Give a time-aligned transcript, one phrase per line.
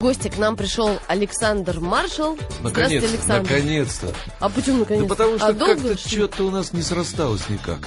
[0.00, 2.38] Гости к нам пришел Александр Маршал.
[2.62, 3.50] Здравствуйте, Наконец-то, Александр.
[3.50, 4.14] наконец-то.
[4.38, 5.02] А почему наконец?
[5.02, 7.80] Да потому что а как-то что-то у нас не срасталось никак.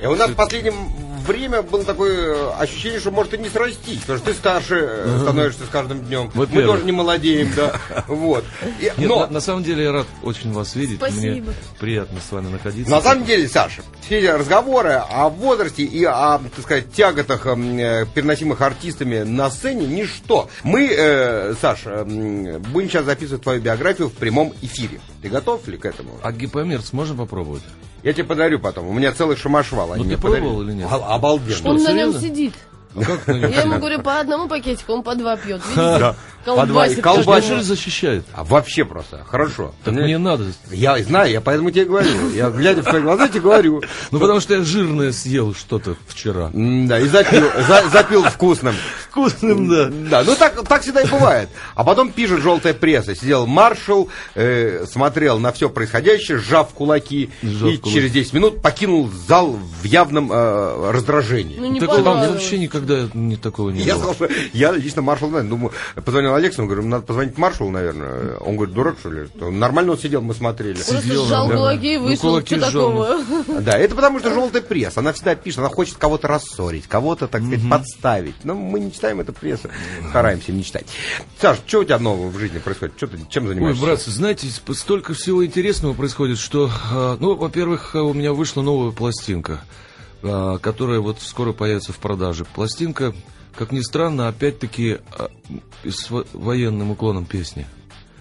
[0.00, 0.72] И у нас в последнее
[1.26, 5.18] время было такое э, ощущение, что может и не срастись, потому что ты старше э,
[5.22, 6.30] становишься с каждым днем.
[6.34, 7.74] Мы тоже не молодеем, да.
[8.08, 8.44] Вот.
[8.80, 10.96] И- Нет, Но на, на самом деле я рад очень вас видеть.
[10.96, 11.20] Спасибо.
[11.26, 12.90] Мне приятно с вами находиться.
[12.90, 17.78] на самом деле, Саша, все эти разговоры о возрасте и о, так сказать, тяготах эм,
[17.78, 20.48] э, переносимых артистами на сцене ничто.
[20.62, 25.00] Мы, э, Саша, м, будем сейчас записывать твою биографию в прямом эфире.
[25.22, 26.10] Ты готов ли к этому?
[26.22, 27.62] А гипомерц можно попробовать?
[28.02, 28.86] Я тебе подарю потом.
[28.86, 29.92] У меня целый шамашвал.
[29.94, 30.44] они Ну, ты мне подарили.
[30.46, 30.86] пробовал или нет?
[30.88, 31.70] А- Обалденно.
[31.70, 32.54] Он на нем сидит.
[32.94, 35.60] Нем Я ему говорю, по одному пакетику, он по два пьет.
[35.68, 36.14] Видите?
[36.46, 37.62] Колбасит колбасит.
[37.64, 38.24] защищает?
[38.32, 39.24] А вообще просто.
[39.28, 39.74] Хорошо.
[39.84, 40.44] Так Мне- мне надо.
[40.70, 42.30] Я знаю, я поэтому тебе говорю.
[42.34, 43.82] Я, глядя в твои глаза, тебе говорю.
[44.12, 46.50] Ну потому что я жирное съел что-то вчера.
[46.54, 48.74] Да, и запил, за- запил вкусным.
[49.10, 49.90] Вкусным, да.
[50.10, 51.48] Да, ну так, так всегда и бывает.
[51.74, 53.14] А потом пишет желтая пресса.
[53.14, 57.92] Сидел маршал, э, смотрел на все происходящее, сжав кулаки, Сжав и кулаки.
[57.94, 61.56] через 10 минут покинул зал в явном э, раздражении.
[61.58, 62.30] Ну, не мне понравилось.
[62.30, 64.12] вообще никогда не такого не Я было.
[64.12, 65.30] сказал, что я лично маршал.
[65.30, 65.72] Думаю,
[66.04, 68.36] позвонил Алексу, говорю, надо позвонить маршалу, наверное.
[68.38, 69.28] Он говорит, дурак, что ли?
[69.34, 70.76] Нормально он сидел, мы смотрели.
[70.76, 71.56] Сидел, сжал да.
[71.56, 72.20] кулаки и Ну, вышел.
[72.30, 73.60] кулаки Что сжал, такого?
[73.62, 75.00] Да, это потому что желтая пресса.
[75.00, 78.36] Она всегда пишет, она хочет кого-то рассорить, кого-то, так сказать, подставить.
[78.44, 79.68] Но мы не читаем эту прессу,
[80.10, 80.86] стараемся не читать.
[81.40, 82.94] Саш, что у тебя нового в жизни происходит?
[82.96, 83.82] Что ты, чем Ой, занимаешься?
[83.82, 88.92] братцы, знаете, столько всего интересного происходит, что, а, ну, во-первых, а, у меня вышла новая
[88.92, 89.60] пластинка,
[90.22, 92.44] а, которая вот скоро появится в продаже.
[92.54, 93.14] Пластинка,
[93.56, 95.30] как ни странно, опять-таки а,
[95.84, 97.66] с во- военным уклоном песни.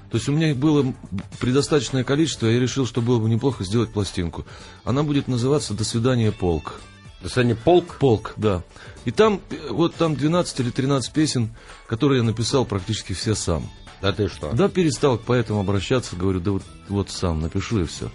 [0.09, 0.94] То есть у меня их было
[1.39, 4.45] предостаточное количество, я решил, что было бы неплохо сделать пластинку.
[4.83, 6.80] Она будет называться «До свидания, полк».
[7.22, 7.97] До свидания, полк.
[8.00, 8.63] Полк, да.
[9.03, 11.56] И там, э, вот там 12 или 13 песен,
[11.88, 13.69] которые я написал практически все сам.
[14.02, 14.52] Да ты что?
[14.53, 18.11] Да, перестал к поэтам обращаться, говорю, да вот, вот сам напишу и все.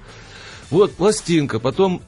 [0.70, 2.00] Вот, пластинка, потом,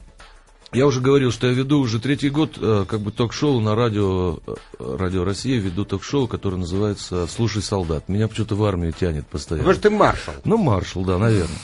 [0.73, 4.39] я уже говорил, что я веду уже третий год, э, как бы ток-шоу на радио,
[4.45, 4.53] э,
[4.97, 8.09] радио Россия, веду ток-шоу, которое называется «Слушай, солдат».
[8.09, 9.63] Меня почему-то в армию тянет постоянно.
[9.63, 10.33] Потому что ты маршал.
[10.45, 11.57] Ну, маршал, да, наверное.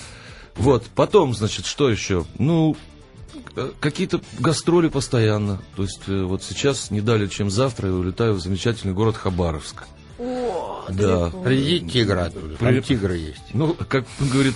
[0.56, 2.26] Вот, потом, значит, что еще?
[2.38, 2.76] Ну,
[3.56, 5.62] э, какие-то гастроли постоянно.
[5.76, 9.84] То есть, вот сейчас, не далее, чем завтра, я улетаю в замечательный город Хабаровск.
[10.18, 11.30] О, Да.
[11.46, 13.42] Приди тигра оттуда, там При- тигры есть.
[13.54, 14.56] Ну, как он говорит,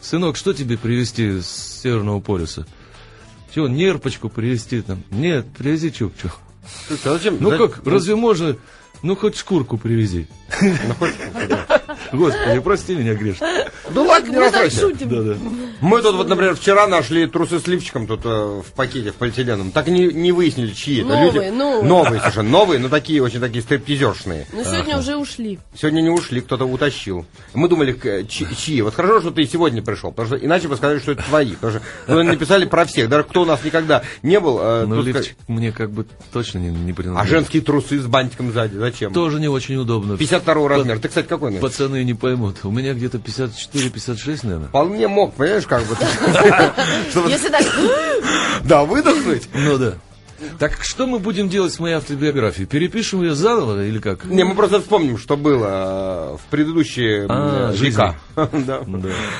[0.00, 2.66] сынок, что тебе привезти с Северного полюса?
[3.54, 5.02] Чего, нерпочку привезти там?
[5.10, 6.30] Нет, привези чукчу.
[6.86, 7.36] Слушай, а зачем?
[7.40, 8.56] Ну как, разве можно?
[9.02, 10.26] Ну, хоть шкурку привези.
[10.62, 11.14] Ну, хоть-
[12.12, 13.46] Господи, прости меня, грешно.
[13.90, 14.86] Ну ладно, не расстраивайся.
[15.80, 19.72] Мы тут вот, например, вчера нашли трусы с лифчиком тут э, в пакете, в полиэтиленовом.
[19.72, 21.48] Так и не, не выяснили, чьи это Новые, люди.
[21.56, 21.82] новые.
[21.82, 24.46] Новые совершенно, новые, но такие, очень такие стриптизершные.
[24.52, 25.58] Ну, сегодня уже ушли.
[25.76, 27.26] Сегодня не ушли, кто-то утащил.
[27.54, 27.96] Мы думали,
[28.28, 28.82] чьи.
[28.82, 31.52] Вот хорошо, что ты сегодня пришел, потому что иначе бы сказали, что это твои.
[31.54, 33.08] Потому что ну, написали про всех.
[33.08, 34.58] Даже кто у нас никогда не был.
[34.60, 37.30] э, Ну, лифчик мне как бы точно не, не А принадлежит.
[37.30, 39.12] женские трусы с бантиком сзади, зачем?
[39.12, 40.16] Тоже не очень удобно.
[40.16, 40.98] 52 размер.
[40.98, 41.60] Ты, кстати, какой носишь?
[41.92, 42.56] Пацаны не поймут.
[42.64, 44.68] У меня где-то 54-56, наверное.
[44.68, 45.94] Вполне мог, понимаешь, как бы.
[47.30, 47.62] Если так,
[48.64, 49.48] Да, выдохнуть.
[49.52, 49.94] Ну да.
[50.58, 52.66] Так что мы будем делать с моей автобиографией?
[52.66, 54.24] Перепишем ее заново или как?
[54.24, 58.16] Не, мы просто вспомним, что было э, в предыдущие А, века.
[58.52, 58.82] Да.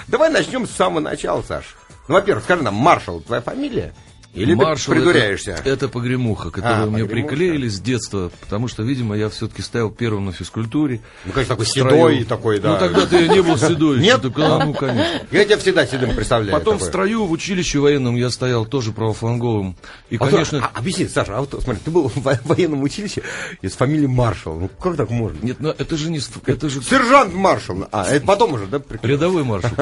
[0.08, 1.74] Давай начнем с самого начала, Саш.
[2.06, 3.94] Ну, во-первых, скажи нам, Маршал, твоя фамилия?
[4.34, 5.50] Или Маршал ты придуряешься?
[5.53, 7.28] Это, это погремуха, которую А, мне погремуха.
[7.28, 11.00] приклеили с детства, потому что, видимо, я все-таки стоял первым на физкультуре.
[11.25, 11.91] Ну, конечно, такой строю.
[12.15, 12.72] седой такой, да.
[12.72, 13.98] Ну, тогда-то я не был седой.
[14.00, 14.20] Нет?
[14.37, 15.20] а, ну, конечно.
[15.31, 16.53] Я тебя всегда седым представляю.
[16.59, 19.76] Потом в строю в училище военном я стоял тоже правофланговым.
[20.10, 20.64] И, А конечно...
[20.72, 23.22] а, объясни, Саша, а вот смотри, ты был в во- военном училище
[23.60, 24.54] из фамилии Маршал.
[24.59, 25.38] Ну, как так можно?
[25.43, 26.20] Нет, ну, это же не...
[26.20, 27.87] с- Это же Сержант Маршал.
[27.93, 28.81] А, это потом уже, да?
[29.03, 29.70] рядовой маршал.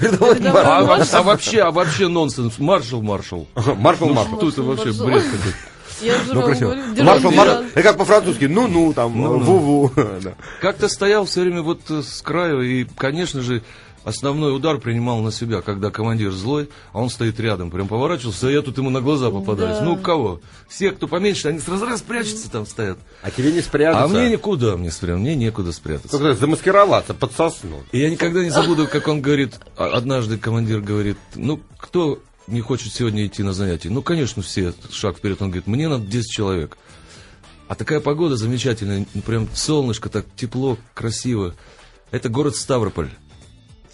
[0.00, 1.20] Рядовой А, маршал.
[1.20, 2.58] а вообще, а вообще нонсенс.
[2.58, 3.46] Маршал, маршал.
[3.78, 4.36] Маршал, Ну, Маршал.
[4.38, 5.56] что это вообще бред какой-то?
[6.02, 6.74] я Ну, красиво.
[7.02, 7.62] Маршал, Маршал.
[7.64, 8.44] Это как по-французски.
[8.46, 9.38] Ну-ну, там, Ну-ну.
[9.44, 10.20] ву-ву.
[10.22, 10.34] Да.
[10.60, 13.62] Как-то стоял все время вот э, с краю, и, конечно же,
[14.04, 18.50] основной удар принимал на себя, когда командир злой, а он стоит рядом, прям поворачивался, а
[18.52, 19.78] я тут ему на глаза попадаюсь.
[19.78, 19.84] Да.
[19.84, 20.40] Ну, кого?
[20.68, 22.98] Все, кто поменьше, они сразу раз прячутся там стоят.
[23.22, 24.04] А тебе не спрятаться.
[24.04, 26.16] А мне никуда мне спрятаться, мне некуда спрятаться.
[26.18, 27.82] Как-то замаскироваться под сосну.
[27.90, 32.60] И я никогда не забуду, как он говорит, а- однажды командир говорит, ну, кто не
[32.60, 33.90] хочет сегодня идти на занятия?
[33.90, 35.42] Ну, конечно, все, шаг вперед.
[35.42, 36.78] Он говорит, мне надо 10 человек.
[37.68, 41.54] А такая погода замечательная, прям солнышко, так тепло, красиво.
[42.12, 43.10] Это город Ставрополь.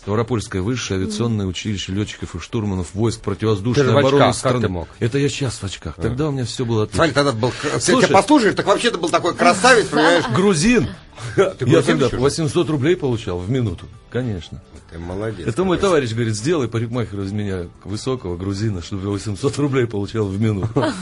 [0.02, 4.60] Ставропольское высшее авиационное училище летчиков и штурманов войск Ты противовоздушной в обороны очках, как страны.
[4.60, 4.88] ты мог?
[4.98, 5.94] Это я сейчас в очках.
[5.94, 7.04] Тогда у меня все было отлично.
[7.04, 7.52] Смотри, тогда был...
[7.78, 8.06] Слушай.
[8.08, 10.24] Тебя послушаешь, так вообще ты был такой красавец, понимаешь?
[10.34, 10.88] Грузин!
[11.36, 12.16] Ты Я тогда еще?
[12.16, 13.86] 800 рублей получал в минуту.
[14.10, 14.60] Конечно.
[14.90, 15.46] Ты молодец.
[15.46, 20.26] Это мой товарищ говорит, сделай парикмахера из меня высокого грузина, чтобы я 800 рублей получал
[20.26, 20.84] в минуту.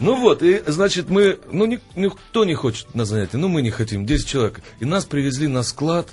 [0.00, 3.70] Ну вот, и, значит, мы, ну, ни- никто не хочет на занятия, ну, мы не
[3.70, 4.60] хотим, 10 человек.
[4.78, 6.08] И нас привезли на склад,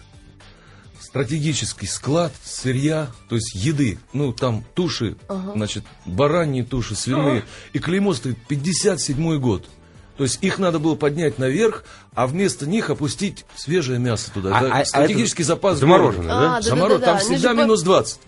[1.13, 3.99] стратегический склад сырья, то есть еды.
[4.13, 5.15] Ну, там туши,
[5.53, 7.43] значит, бараньи туши, свиные.
[7.71, 9.69] И клеймо стоит 57 год.
[10.17, 11.83] То есть их надо было поднять наверх,
[12.13, 14.55] а вместо них опустить свежее мясо туда.
[14.57, 16.57] А- да, а- а стратегический это запас замороженное, да?
[16.57, 18.19] А, Там Они всегда же минус 20.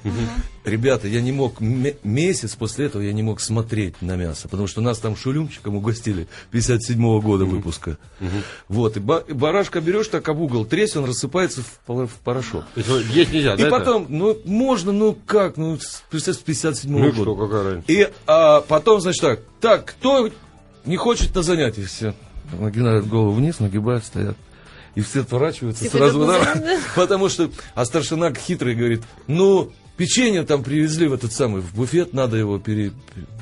[0.64, 4.66] Ребята, я не мог, ме- месяц после этого я не мог смотреть на мясо, потому
[4.68, 8.00] что нас там шулюмчиком угостили 57 года выпуска.
[8.68, 12.14] Вот, и, ба- и барашка берешь так об угол, тресь, он рассыпается в, пол- в
[12.24, 12.64] порошок.
[12.74, 13.78] То есть, есть нельзя, И да, это?
[13.78, 17.22] потом, ну, можно, ну как, ну, с представь, с 57 Ну года.
[17.22, 17.86] что, какая разница?
[17.92, 20.30] И а, потом, значит, так, так, кто
[20.86, 21.86] не хочет на занятия?
[21.86, 22.14] Все
[22.60, 24.38] нагинают голову вниз, нагибают, стоят.
[24.96, 26.26] И все отворачиваются Все сразу.
[26.26, 26.80] ходят на да.
[26.96, 32.14] Потому что, а старшина хитрый говорит, ну, печенье там привезли в этот самый, в буфет,
[32.14, 32.94] надо его пере-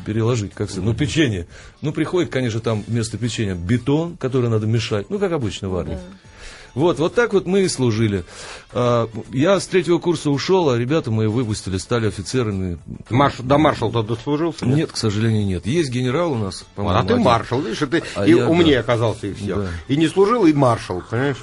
[0.06, 1.46] переложить, как сказать, ну, печенье.
[1.82, 6.00] Ну, приходит, конечно, там вместо печенья бетон, который надо мешать, ну, как обычно в армии.
[6.76, 8.24] Вот, вот так вот мы и служили.
[8.72, 12.80] А, Я с третьего курса ушел, а ребята мои выпустили, стали офицерами.
[13.10, 13.36] Марш...
[13.40, 14.66] До маршал тот дослужился?
[14.66, 15.66] Нет, к сожалению, нет.
[15.68, 17.00] Есть генерал у нас, по-моему.
[17.00, 17.24] А ты один.
[17.26, 18.80] маршал, видишь, и ты А и я, умнее да.
[18.82, 19.56] оказался, и все.
[19.56, 19.68] Да.
[19.88, 21.38] И не служил, и маршал, понимаешь?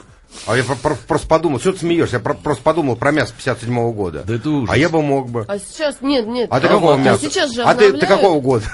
[0.47, 2.17] А я про- про- просто подумал, что ты смеешься?
[2.17, 4.23] Я про- просто подумал про мясо 57 года.
[4.27, 4.71] Да это ужас.
[4.73, 5.45] А я бы мог бы.
[5.49, 6.49] А сейчас, нет, нет.
[6.53, 7.25] А ты а какого мяса?
[7.25, 8.65] Сейчас же а ты, ты какого года?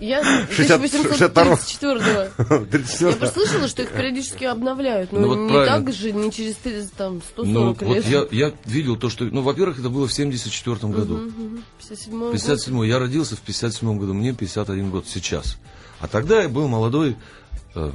[0.00, 1.56] Я 60 1834-го.
[2.66, 5.12] 34 Я просто слышала, что их периодически обновляют.
[5.12, 5.84] Но Ну, вот не правильно.
[5.84, 8.04] так же, не через 400, там, 140 Ну, лет.
[8.04, 9.24] вот я, я видел то, что...
[9.24, 11.30] Ну, во-первых, это было в 74 году.
[11.78, 12.32] 57 год.
[12.32, 15.56] 57 Я родился в 57 году, мне 51 год сейчас.
[16.00, 17.16] А тогда я был молодой...
[17.74, 17.90] э,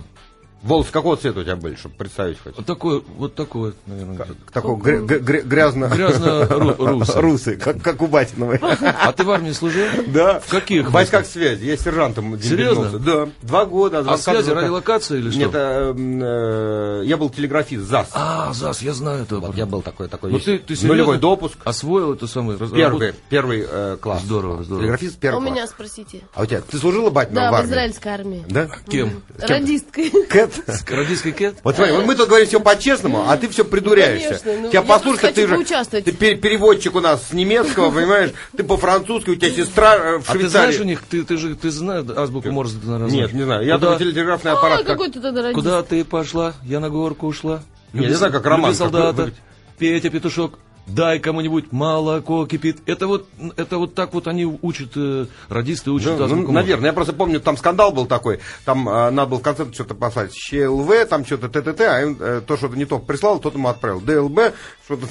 [0.63, 2.55] Волосы какого цвета у тебя были, чтобы представить хоть?
[2.55, 4.27] вот такой, вот такой, наверное.
[4.51, 5.85] Такой гря- гря- гря- грязно...
[5.93, 7.21] Грязно-русый.
[7.21, 8.59] Русый, как, как у Батиновой.
[8.61, 9.85] А ты в армии служил?
[10.07, 10.39] Да.
[10.39, 10.87] В каких?
[10.87, 11.65] В войсках связи.
[11.65, 12.97] Я сержантом Серьезно?
[12.99, 13.29] Да.
[13.41, 13.99] Два года.
[14.07, 15.39] А связи, как- радиолокация или что?
[15.39, 18.07] Нет, э, э, я был телеграфист ЗАС.
[18.13, 19.47] А, ЗАС, я знаю этого.
[19.47, 20.31] Вот я был такой, такой.
[20.31, 21.57] Ну, ты, ты Нулевой допуск.
[21.65, 24.21] Освоил это раз- Первый, первый э, класс.
[24.23, 24.83] Здорово, здорово.
[24.83, 25.51] Телеграфист А первый у класс.
[25.53, 26.21] меня спросите.
[26.33, 27.69] А у тебя, ты служила, Батина, Да, в в армии?
[27.69, 28.45] израильской армии.
[28.47, 28.69] Да?
[28.89, 29.21] Кем?
[29.39, 30.09] Радисткой.
[30.29, 30.52] Кэт?
[30.87, 31.55] Радийский кет?
[31.63, 34.39] Вот смотри, вот мы тут говорим все по-честному, а ты все придуряешься.
[34.43, 37.91] Конечно, ну, Тебя я послушай, ты хочу же ты пер- переводчик у нас с немецкого,
[37.95, 38.31] понимаешь?
[38.55, 40.47] Ты по-французски, у тебя сестра э, в А ты Швейцарии.
[40.49, 42.79] знаешь у них, ты, ты же ты знаешь азбуку Морзе?
[42.79, 43.65] ты, наверное, Нет, не знаю.
[43.65, 44.87] Я только телеграфный А, аппарат.
[44.87, 45.53] радист?
[45.53, 46.53] Куда ты пошла?
[46.63, 47.61] Я на горку ушла.
[47.93, 49.31] Не, не знаю, как роман, солдата,
[49.77, 52.77] Петя Петушок, дай кому-нибудь молоко кипит.
[52.85, 56.53] Это вот, это вот так вот они учат, э, радисты учат Ну, азбуку ну, Морзе.
[56.53, 59.95] наверное, я просто помню, там скандал был такой, там э, надо было в конце что-то
[59.95, 63.69] послать, ЩЛВ, там что-то ТТТ, а им, э, то что-то не то прислал, тот ему
[63.69, 64.53] отправил, ДЛБ,
[64.85, 65.07] что-то,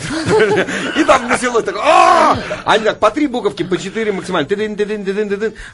[0.97, 4.49] и там началось такое, «А!» они так по три буковки, по четыре максимально,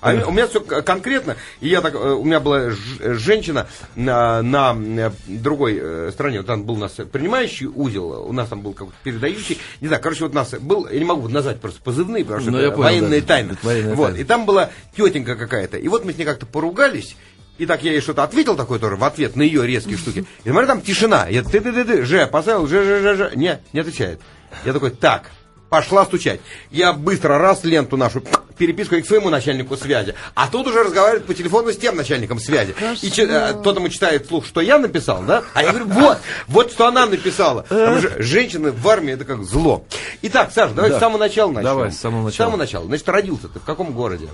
[0.00, 3.66] а у меня все конкретно, и я так, э, у меня была женщина
[3.96, 8.48] на, на э, другой э, стороне, вот там был у нас принимающий узел, у нас
[8.48, 11.80] там был какой-то передающий, не знаю, короче, вот нас был, я не могу назвать просто
[11.82, 13.56] позывные, потому что Ну, военные тайны.
[13.94, 15.76] Вот, и там была тетенька какая-то.
[15.76, 17.16] И вот мы с ней как-то поругались.
[17.58, 20.24] И так я ей что-то ответил такое тоже в ответ на ее резкие штуки.
[20.44, 21.26] И смотри, там тишина.
[21.28, 23.30] Я ты ты ты ты Ж, поставил, Ж, Ж, Ж, Ж.
[23.36, 24.20] Не, не отвечает.
[24.64, 25.30] Я такой, так,
[25.68, 26.40] пошла стучать.
[26.70, 28.22] Я быстро раз ленту нашу
[28.56, 30.14] переписку к своему начальнику связи.
[30.34, 32.74] А тут уже разговаривает по телефону с тем начальником связи.
[33.02, 35.44] И че- э, тот ему читает вслух, что я написал, да?
[35.54, 37.62] А я говорю, вот, вот что она написала.
[37.68, 39.84] Потому что женщины в армии это как зло.
[40.22, 40.98] Итак, Саша, давайте Да.
[40.98, 41.64] с самого начала начнем.
[41.64, 42.46] Давай, с самого С начала.
[42.46, 42.84] самого начала.
[42.86, 44.28] Значит, родился ты в каком городе?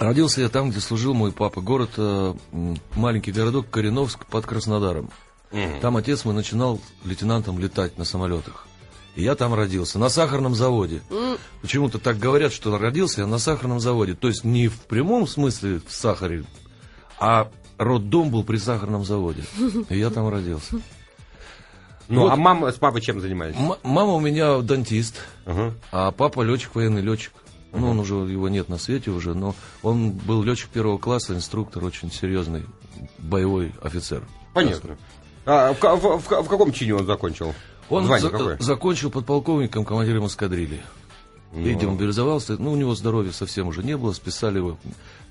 [0.00, 1.60] Родился я там, где служил мой папа.
[1.60, 2.34] Город, э,
[2.96, 5.10] маленький городок Кореновск под Краснодаром.
[5.82, 8.66] Там отец мой начинал лейтенантом летать на самолетах.
[9.14, 11.02] И я там родился, на сахарном заводе.
[11.60, 14.14] Почему-то так говорят, что родился я на сахарном заводе.
[14.14, 16.44] То есть не в прямом смысле в сахаре,
[17.18, 19.44] а роддом был при сахарном заводе.
[19.90, 20.76] И я там родился.
[22.08, 22.32] Ну, Вот.
[22.32, 23.54] а мама с папой чем занимались?
[23.56, 25.74] М- мама у меня дантист, Ага.
[25.92, 27.32] а папа летчик, военный летчик.
[27.72, 31.84] Ну, он уже, его нет на свете уже, но он был летчик первого класса, инструктор,
[31.84, 32.64] очень серьезный,
[33.18, 34.22] боевой офицер.
[34.54, 34.96] Понятно.
[35.46, 37.54] А в, в- в в каком чине он закончил?
[37.88, 38.56] Он Звание за- какое?
[38.58, 40.80] закончил подполковником, командиром эскадрильи.
[41.52, 41.66] Ну.
[41.66, 42.56] И демобилизовался.
[42.58, 44.12] Ну, у него здоровья совсем уже не было.
[44.12, 44.76] Списали его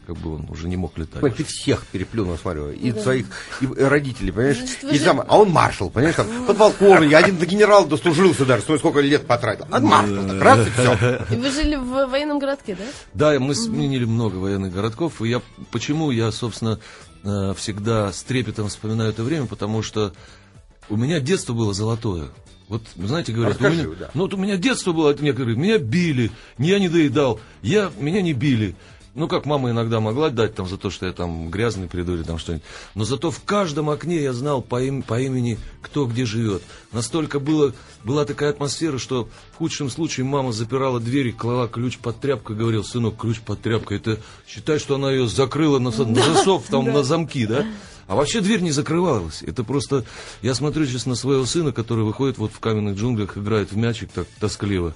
[0.09, 1.35] как бы он уже не мог летать.
[1.35, 2.99] Ты всех переплюнул, смотрю, и да.
[2.99, 3.27] своих
[3.61, 4.57] и родителей, понимаешь?
[4.57, 5.03] Значит, и же...
[5.05, 9.67] сам, а он маршал, понимаешь, там, подполковник, один до генерала дослужился даже, сколько лет потратил.
[9.69, 11.25] А маршал, так раз и все.
[11.29, 13.33] И вы жили в военном городке, да?
[13.33, 16.79] Да, мы сменили много военных городков, и я, почему я, собственно,
[17.23, 20.13] э, всегда с трепетом вспоминаю это время, потому что
[20.89, 22.29] у меня детство было золотое.
[22.67, 24.09] Вот, знаете, говорят, Расскажи, у меня, да.
[24.15, 28.23] ну вот у меня детство было, мне говорят, меня били, я не доедал, я, меня
[28.23, 28.75] не били.
[29.19, 32.23] Ну, как мама иногда могла дать там за то, что я там грязный приду или
[32.23, 32.65] там что-нибудь.
[32.95, 36.61] Но зато в каждом окне я знал по, им, по имени, кто где живет.
[36.93, 37.73] Настолько было,
[38.05, 42.55] была такая атмосфера, что в худшем случае мама запирала дверь, клала ключ под тряпку и
[42.55, 43.97] говорил, сынок, ключ под тряпкой.
[43.97, 47.65] Это считай, что она ее закрыла на, на засов, там, на замки, да?
[48.07, 49.43] А вообще дверь не закрывалась.
[49.43, 50.05] Это просто...
[50.41, 54.11] Я смотрю сейчас на своего сына, который выходит вот в каменных джунглях, играет в мячик
[54.11, 54.95] так тоскливо.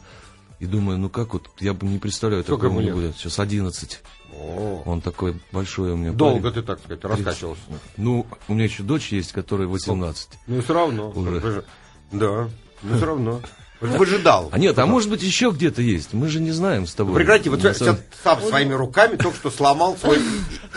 [0.64, 3.18] И думаю, ну как вот, я бы не представляю, Сколько такого не будет.
[3.18, 4.00] Сейчас 11.
[4.32, 4.82] О.
[4.86, 6.14] Он такой большой у меня.
[6.14, 6.54] Долго парень.
[6.54, 7.62] ты, так сказать, раскачивался.
[7.98, 10.30] Ну, у меня еще дочь есть, которая 18.
[10.48, 11.10] Ну, все равно.
[11.10, 11.66] Уже.
[12.14, 12.50] Да,
[12.82, 13.42] ну все равно.
[13.84, 14.50] Выжидал.
[14.52, 16.14] А нет, а может быть еще где-то есть.
[16.14, 17.16] Мы же не знаем с тобой.
[17.16, 20.20] Прекрати, вот сейчас сам своими руками только что сломал свой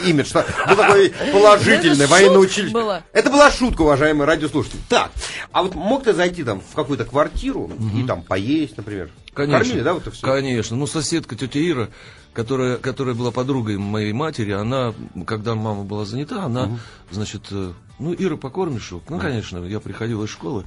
[0.04, 0.26] имидж.
[0.26, 3.02] Что был такой положительный военный училище.
[3.12, 4.80] Это была шутка, уважаемые радиослушатели.
[4.88, 5.10] Так,
[5.52, 9.10] а вот мог ты зайти там в какую-то квартиру и там поесть, например?
[9.36, 9.58] Конечно.
[9.58, 10.26] Кормили, да, вот это все?
[10.26, 10.76] Конечно.
[10.76, 11.88] Ну, соседка тетя Ира,
[12.32, 14.94] которая, которая была подругой моей матери, она,
[15.26, 16.78] когда мама была занята, она, угу.
[17.10, 18.92] значит, э, ну, Ира, покормишь?
[19.08, 20.64] Ну, конечно, я приходил из школы.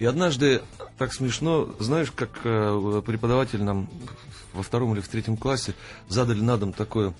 [0.00, 0.62] И однажды,
[0.96, 3.86] так смешно, знаешь, как э, преподаватель нам
[4.54, 5.74] во втором или в третьем классе
[6.08, 7.12] задали на дом такое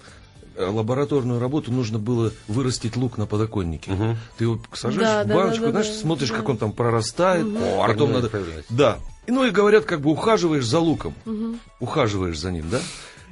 [0.57, 3.93] э, лабораторную работу нужно было вырастить лук на подоконнике.
[3.93, 4.17] Угу.
[4.39, 6.37] Ты его сажаешь да, в баночку, да, да, знаешь, да, смотришь, да.
[6.37, 7.59] как он там прорастает, угу.
[7.87, 8.31] потом надо.
[8.71, 8.99] Да.
[9.27, 11.57] И, ну и говорят, как бы ухаживаешь за луком, угу.
[11.81, 12.81] ухаживаешь за ним, да?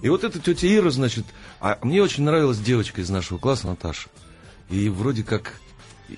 [0.02, 1.24] И вот эта тетя Ира, значит,
[1.58, 4.10] а мне очень нравилась девочка из нашего класса, Наташа.
[4.68, 5.54] И вроде как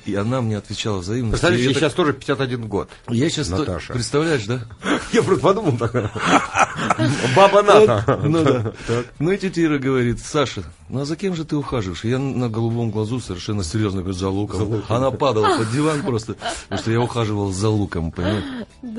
[0.05, 1.31] и она мне отвечала взаимно.
[1.31, 2.89] Представляешь, ей сейчас тоже 51 год.
[3.09, 3.49] Я сейчас...
[3.49, 3.93] Наташа.
[3.93, 4.61] Представляешь, да?
[5.13, 5.93] Я просто подумал так.
[7.37, 8.21] Баба Ната.
[8.23, 8.73] Ну да.
[9.19, 12.05] Ну и тетя Ира говорит, Саша, ну а за кем же ты ухаживаешь?
[12.05, 14.83] Я на голубом глазу совершенно серьезно говорю, за луком.
[14.89, 18.45] Она падала под диван просто, потому что я ухаживал за луком, понимаешь?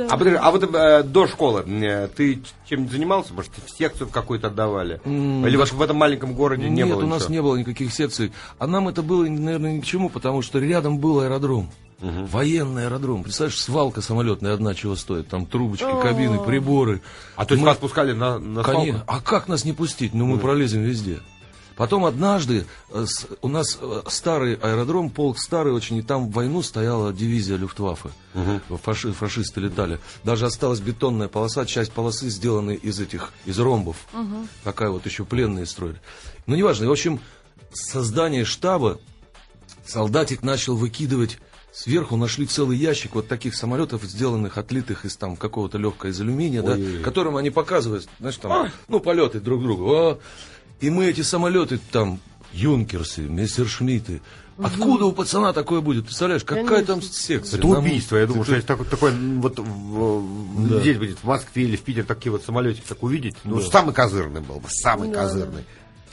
[0.09, 3.33] А, а вот э, до школы э, ты чем занимался?
[3.33, 5.01] Может, в секцию в какую-то отдавали?
[5.05, 8.31] Или в этом маленьком городе не было Нет, у нас не было никаких секций.
[8.59, 11.69] А нам это было, наверное, ни к чему, потому что рядом был аэродром.
[12.01, 12.25] Угу.
[12.25, 13.23] Военный аэродром.
[13.23, 15.27] Представляешь, свалка самолетная одна чего стоит.
[15.27, 17.01] Там трубочки, кабины, приборы.
[17.35, 17.69] А то есть мы...
[17.69, 19.01] вас пускали на, на свалку?
[19.07, 20.13] А как нас не пустить?
[20.13, 21.19] Ну, мы пролезем везде.
[21.81, 23.05] Потом однажды э,
[23.41, 28.09] у нас э, старый аэродром, полк старый очень, и там в войну стояла дивизия Люфтваффе.
[28.35, 28.77] Угу.
[28.77, 29.99] Фаши, фашисты летали.
[30.23, 33.95] Даже осталась бетонная полоса, часть полосы сделаны из этих, из ромбов.
[34.13, 34.47] Угу.
[34.63, 35.99] Такая вот еще пленные строили.
[36.45, 36.87] Ну, неважно.
[36.87, 37.19] В общем,
[37.73, 38.99] создание штаба
[39.85, 41.39] солдатик начал выкидывать
[41.73, 46.61] Сверху нашли целый ящик вот таких самолетов, сделанных, отлитых из там какого-то легкого из алюминия,
[46.61, 49.85] да, которым они показывают, знаешь, там, ну, полеты друг другу.
[49.89, 50.19] О,
[50.81, 52.19] и мы эти самолеты там,
[52.51, 54.21] юнкерсы, мессершмитты,
[54.57, 56.05] Откуда у пацана такое будет?
[56.05, 56.85] Представляешь, какая Конечно.
[56.87, 57.57] там секция?
[57.57, 58.17] Это убийство.
[58.17, 60.79] Я думаю, что если такой, такой вот в, да.
[60.81, 63.65] здесь будет, в Москве или в Питере такие вот самолетики так увидеть, ну, да.
[63.65, 65.23] самый козырный был бы, самый да.
[65.23, 65.65] козырный.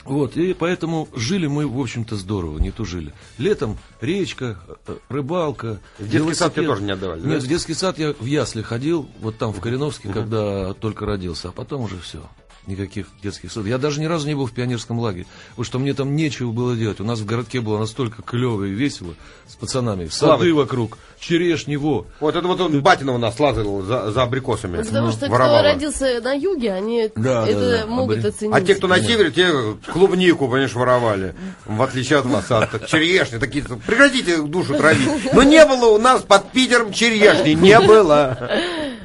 [0.05, 3.13] Вот, и поэтому жили мы, в общем-то, здорово, не то жили.
[3.37, 5.79] Летом речка, э, рыбалка.
[5.97, 6.37] В детский велосипед.
[6.37, 7.45] сад тебе тоже не отдавали, Нет, да?
[7.45, 10.15] в детский сад я в ясли ходил, вот там, в Кореновске, угу.
[10.15, 12.21] когда только родился, а потом уже все
[12.69, 13.67] никаких детских садов.
[13.67, 16.75] Я даже ни разу не был в пионерском лагере, потому что мне там нечего было
[16.75, 16.99] делать.
[16.99, 19.15] У нас в городке было настолько клево и весело
[19.47, 20.05] с пацанами.
[20.05, 20.53] Сады Славы.
[20.53, 22.05] вокруг, черешни, во.
[22.19, 24.77] Вот это вот он, батина у нас лазил за, за абрикосами.
[24.77, 25.59] Ну, потому что воровал.
[25.59, 27.87] кто родился на юге, они да, это да, да.
[27.87, 28.29] могут Обри...
[28.29, 28.55] оценить.
[28.55, 29.51] А те, кто на севере, те
[29.91, 31.35] клубнику, понимаешь, воровали.
[31.65, 33.63] В отличие от вас, от черешни такие.
[33.63, 35.33] Прекратите душу травить.
[35.33, 38.37] Но не было у нас под Питером черешни, не было.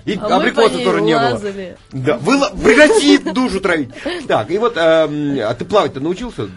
[0.05, 1.41] И а абрикоса тоже не было.
[1.93, 3.91] Да, вы прекрати душу травить.
[4.27, 6.49] Так, и вот, эм, а ты плавать-то научился?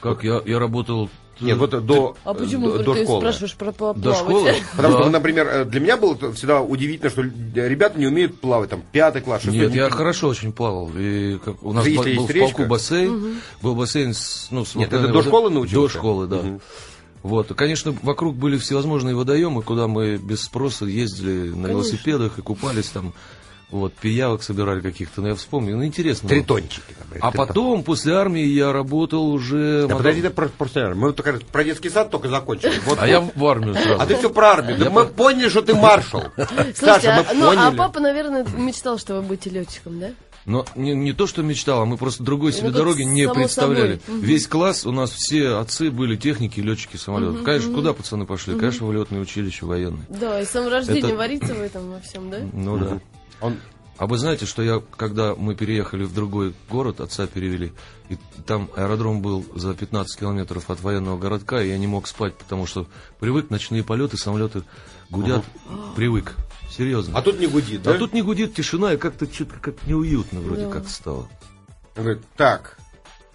[0.00, 1.10] Как я, я работал
[1.40, 3.20] нет, вот до, а почему до, ты школы.
[3.20, 4.02] спрашиваешь про плавать?
[4.02, 4.52] До школы?
[4.76, 5.00] Потому да.
[5.00, 9.22] что, например, э, для меня было всегда удивительно, что ребята не умеют плавать, там, пятый
[9.22, 9.60] класс, шестой.
[9.60, 10.90] Нет, я хорошо очень плавал.
[10.96, 13.28] И как, у нас был, был в полку бассейн, угу.
[13.62, 15.94] был бассейн с, ну, с Нет, это до школы научился?
[15.94, 16.38] До школы, да.
[16.38, 16.60] Угу.
[17.22, 17.54] Вот.
[17.54, 21.68] Конечно, вокруг были всевозможные водоемы, куда мы без спроса ездили на Конечно.
[21.68, 23.12] велосипедах и купались там.
[23.70, 26.28] Вот, пиявок собирали каких-то, но я вспомнил, ну интересно.
[26.28, 26.82] Тритончики.
[27.20, 29.86] А потом, после армии, я работал уже...
[29.88, 31.00] Да подожди, ты про, после армии.
[31.00, 32.72] Мы только про детский сад только закончили.
[32.84, 33.08] Вот, а вот.
[33.08, 34.00] я в армию сразу.
[34.00, 34.78] А ты все про армию.
[34.78, 36.24] Да мы поняли, что ты маршал.
[36.36, 40.10] Слушайте, Саша, мы а, ну, а папа, наверное, мечтал, что вы будете летчиком, да?
[40.46, 44.00] Но не, не то, что мечтал, а мы просто другой себе Ну, дороги не представляли.
[44.04, 44.20] собой.
[44.22, 47.42] Весь класс, у нас все отцы были техники, летчики самолетов.
[47.42, 48.58] Конечно, куда пацаны пошли?
[48.58, 50.06] Конечно, в летное училище военное.
[50.08, 52.38] Да, и с самого рождения Это- варится в этом во всем, да?
[52.52, 52.98] Ну да.
[53.40, 53.56] Он
[53.98, 57.72] А вы знаете, что я, когда мы переехали в другой город, отца перевели,
[58.08, 58.16] и
[58.46, 62.64] там аэродром был за 15 километров от военного городка, и я не мог спать, потому
[62.66, 62.86] что
[63.18, 64.62] привык, ночные полеты, самолеты
[65.10, 65.44] гудят,
[65.96, 66.34] привык.
[66.70, 67.18] Серьезно.
[67.18, 67.98] А тут не гудит, А да?
[67.98, 70.70] тут не гудит тишина, и как-то что-то как неуютно вроде Да.
[70.72, 71.28] как стало.
[71.96, 72.78] Он говорит, так,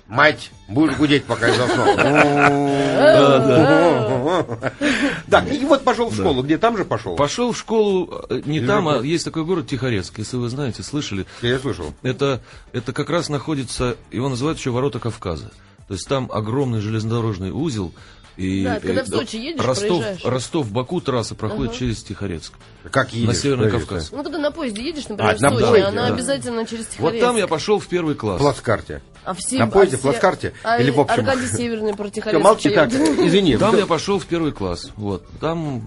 [0.08, 1.86] мать, будешь гудеть, пока я заснул.
[5.30, 6.44] Так, и вот пошел в школу.
[6.44, 7.16] Где там же пошел?
[7.16, 11.26] Пошел в школу э, не там, а есть такой город Тихорецк, если вы знаете, слышали.
[11.42, 11.94] Я слышал.
[12.04, 15.52] Это как раз находится, его называют еще ворота Кавказа.
[15.88, 17.94] То есть там огромный железнодорожный узел.
[18.38, 20.26] И, Да, когда э, в Сочи едешь, Ростов, проезжаешь.
[20.26, 21.80] Ростов, Баку трасса проходит Ага.
[21.80, 22.52] через Тихорецк.
[22.92, 23.28] Как едешь?
[23.30, 24.12] на Северный Кавказ.
[24.12, 26.14] Ну, когда на поезде едешь, например, А, в на Сочи, поезде, она да.
[26.14, 27.26] обязательно через Вот Тихорецк.
[27.26, 28.36] там я пошел в первый класс.
[28.38, 29.02] В плацкарте.
[29.24, 31.20] А все, на поезде, а в плацкарте а или в общем?
[31.20, 33.58] Аркадий Северный про Тихорецк молчи так, извини.
[33.58, 34.92] Там я пошел в первый класс.
[34.98, 35.26] Вот.
[35.40, 35.82] Там,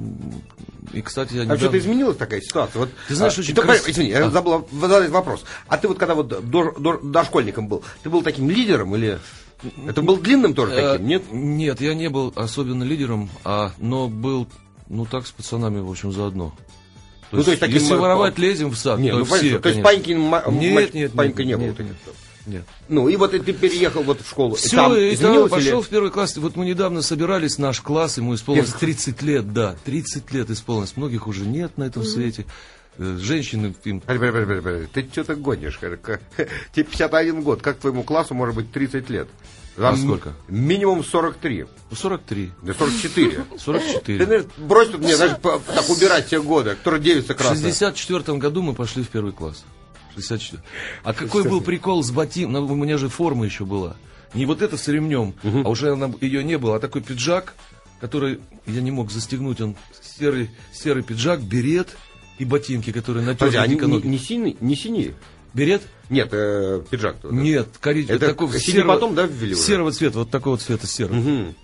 [0.94, 1.60] и, кстати, я А недавно...
[1.60, 2.80] что-то изменилась такая ситуация?
[2.80, 4.30] Вот, Ты знаешь, а, очень ты крас- Извини, я А.
[4.30, 5.44] забыл задать вопрос.
[5.68, 9.18] А ты вот когда вот до- до- дошкольником был, ты был таким лидером или...
[9.86, 11.22] Это был длинным тоже Э, таким, нет?
[11.32, 14.46] Нет, я не был особенно лидером, а, но был,
[14.88, 16.52] ну так, с пацанами, в общем, заодно.
[17.30, 19.36] То Ну, то есть таким, если э, воровать лезем в сад, Не, то ну, все,
[19.36, 20.22] понятно, то есть конечно.
[20.22, 21.96] Ма- Нет, мать нет, Панька нет, не было нет.
[22.46, 22.64] Нет.
[22.88, 24.54] Ну, и вот и ты переехал вот в школу.
[24.54, 26.36] И Все, там и там изменилось пошел или- в первый класс.
[26.38, 30.96] Вот мы недавно собирались, наш класс, ему исполнилось 30 лет, да, 30 лет исполнилось.
[30.96, 32.46] Многих уже нет на этом свете.
[32.98, 34.00] Женщины им.
[34.00, 35.78] Ты что-то гонишь?
[36.72, 37.62] Тебе 51 год.
[37.62, 39.28] Как твоему классу может быть 30 лет?
[39.76, 40.32] А Там сколько?
[40.48, 41.66] Минимум 43.
[41.90, 43.30] ну, 43, Да 44.
[43.52, 44.18] Ты, 44.
[44.26, 47.62] наверное, брось тут мне, знаешь, так убирать те годы, которые девица В красная.
[47.70, 49.64] 64 году мы пошли в первый класс.
[50.16, 50.60] 64.
[51.04, 52.50] А какой был прикол с ботин?
[52.50, 53.94] Ну, У меня же форма еще была.
[54.34, 57.54] Не вот это с ремнем, а уже она, ее не было, а такой пиджак,
[58.00, 59.60] который я не мог застегнуть.
[59.60, 61.96] Он серый, серый пиджак, берет
[62.38, 64.06] и ботинки, которые Подожди, натерли они дико не, ноги.
[64.06, 64.56] не синие?
[64.60, 65.14] Не синие?
[65.54, 65.82] Берет?
[66.10, 67.16] Нет, э, пиджак.
[67.22, 67.28] да.
[67.30, 68.16] Нет, коричневый.
[68.16, 69.62] Это такого синий потом, да, ввели уже?
[69.62, 71.14] Серого цвета, вот такого цвета серого.
[71.16, 71.54] Мгм.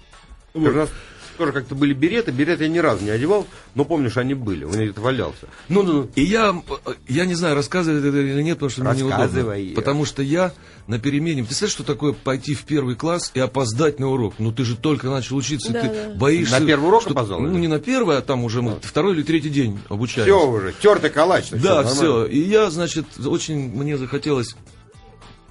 [0.54, 0.88] У нас
[1.37, 2.31] тоже как-то были береты.
[2.31, 4.64] Береты я ни разу не одевал, но помнишь, они были.
[4.64, 5.47] У меня где-то валялся.
[5.69, 6.11] Ну, ну, ну.
[6.14, 6.55] И я,
[6.87, 9.59] э, я не знаю, рассказывать это или нет, потому что мне Рассказывай.
[9.61, 9.75] неудобно.
[9.76, 10.53] Потому что я
[10.87, 11.44] на перемене...
[11.44, 14.35] Ты знаешь, что такое пойти в первый класс и опоздать на урок?
[14.38, 16.14] Ну, ты же только начал учиться, и Да, ты да.
[16.14, 16.59] боишься...
[16.61, 19.23] На первый урок что- опоздал, Ну, не на первый, а там уже мы второй или
[19.23, 20.33] третий день обучаемся.
[20.35, 21.51] Все уже, тертый калач.
[21.51, 22.03] Да, все.
[22.05, 22.25] нормально.
[22.31, 24.55] И я, значит, очень мне захотелось,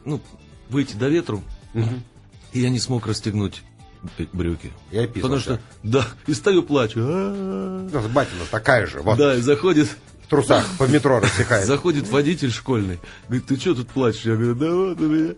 [0.05, 0.21] ну,
[0.69, 1.43] выйти до ветру,
[2.53, 3.61] и я не смог расстегнуть
[4.33, 4.71] брюки.
[4.91, 5.21] И описался.
[5.21, 6.99] Потому что, да, и стою плачу.
[6.99, 7.87] А-а-а.
[7.91, 9.01] У нас батя у нас такая же.
[9.01, 9.89] Вот, Да, и заходит
[10.23, 11.67] в трусах по метро рассекает.
[11.67, 14.25] Заходит водитель школьный, говорит, ты что тут плачешь?
[14.25, 15.33] Я говорю, да вот у меня.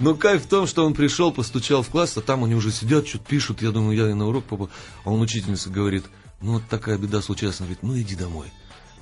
[0.00, 3.06] Но кайф в том, что он пришел, постучал в класс, а там они уже сидят,
[3.06, 3.62] что-то пишут.
[3.62, 4.68] Я думаю, я на урок попал.
[5.04, 6.04] А он учительница говорит,
[6.40, 7.60] ну вот такая беда случилась.
[7.60, 8.48] Она говорит, ну иди домой.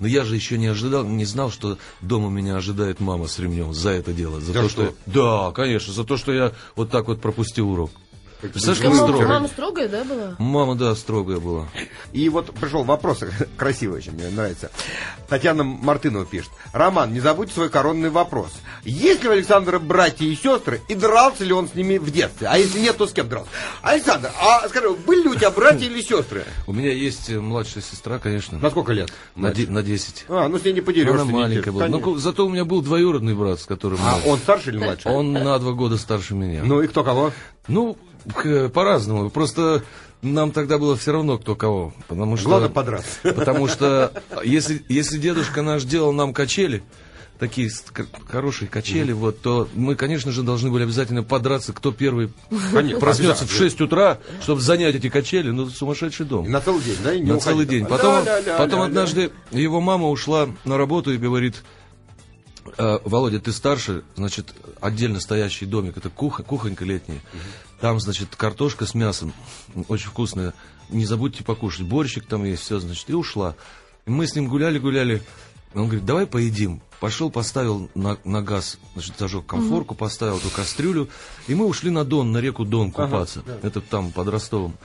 [0.00, 3.72] Но я же еще не ожидал, не знал, что дома меня ожидает мама с ремнем
[3.72, 4.40] за это дело.
[4.40, 4.84] За За то, что?
[4.86, 4.94] что...
[5.06, 7.90] Да, конечно, за то, что я вот так вот пропустил урок.
[8.50, 9.28] Представляешь, как Мама, строго?
[9.28, 10.34] мама строгая, да, была?
[10.38, 11.68] Мама, да, строгая была.
[12.12, 13.20] И вот пришел вопрос,
[13.56, 14.70] красивый очень, мне нравится.
[15.28, 16.50] Татьяна Мартынова пишет.
[16.72, 18.50] Роман, не забудьте свой коронный вопрос.
[18.84, 22.48] Есть ли у Александра братья и сестры, и дрался ли он с ними в детстве?
[22.48, 23.48] А если нет, то с кем дрался?
[23.82, 26.44] Александр, а скажи, были ли у тебя братья или сестры?
[26.66, 28.58] У меня есть э, младшая сестра, конечно.
[28.58, 29.12] На сколько лет?
[29.36, 30.24] На, де- на 10.
[30.28, 31.14] А, ну с ней не поделишься.
[31.22, 31.86] Она маленькая была.
[31.88, 33.98] Ну, ку- зато у меня был двоюродный брат, с которым...
[34.02, 35.08] А он старше или младше?
[35.08, 36.62] Он на два года старше меня.
[36.64, 37.32] Ну и кто кого?
[37.68, 37.96] Ну,
[38.72, 39.30] по-разному.
[39.30, 39.82] Просто
[40.22, 41.92] нам тогда было все равно, кто кого.
[42.08, 43.10] Потому что, Главное подраться.
[43.22, 44.12] Потому что
[44.44, 46.82] если, если дедушка наш делал нам качели,
[47.38, 47.70] такие
[48.28, 52.32] хорошие качели, вот, то мы, конечно же, должны были обязательно подраться, кто первый
[52.72, 53.68] Конечно, проснется в обязательно.
[53.70, 55.50] 6 утра, чтобы занять эти качели.
[55.50, 56.46] Ну, сумасшедший дом.
[56.46, 57.12] И На целый день, да?
[57.12, 57.86] и не На уходить целый день.
[57.86, 58.58] Потом, Ля-ля-ля-ля-ля.
[58.58, 61.64] потом однажды его мама ушла на работу и говорит,
[62.78, 67.20] «Э, Володя, ты старше, значит, отдельно стоящий домик, это куха, кухонька летняя.
[67.82, 69.34] Там, значит, картошка с мясом,
[69.88, 70.54] очень вкусная.
[70.88, 71.84] Не забудьте покушать.
[71.84, 73.56] Борщик там есть, все, значит, и ушла.
[74.06, 75.20] И мы с ним гуляли-гуляли.
[75.74, 76.80] Он говорит, давай поедим.
[77.00, 81.08] Пошел, поставил на, на газ, значит, зажег комфорку, поставил эту кастрюлю.
[81.48, 83.42] И мы ушли на Дон, на реку Дон купаться.
[83.62, 84.76] Это там, под Ростовом.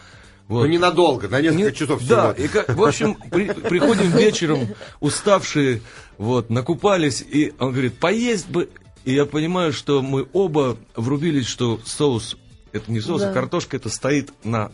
[0.47, 0.61] Вот.
[0.63, 2.15] Ну ненадолго, на несколько Не- часов всего.
[2.15, 4.69] Да, и как- в общем, при- приходим вечером,
[5.01, 5.83] уставшие,
[6.17, 8.71] вот, накупались, и он говорит, поесть бы.
[9.05, 12.37] И я понимаю, что мы оба врубились, что соус,
[12.73, 13.33] это не соус, а Да.
[13.33, 14.71] картошка, это стоит на,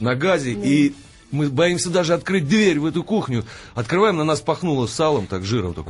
[0.00, 0.94] на газе, и
[1.30, 3.44] мы боимся даже открыть дверь в эту кухню.
[3.74, 5.74] Открываем, на нас пахнуло салом, так жиром.
[5.74, 5.86] Так.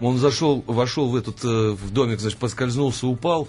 [0.00, 3.48] Он зашел, вошел в этот э, в домик, значит, поскользнулся, упал,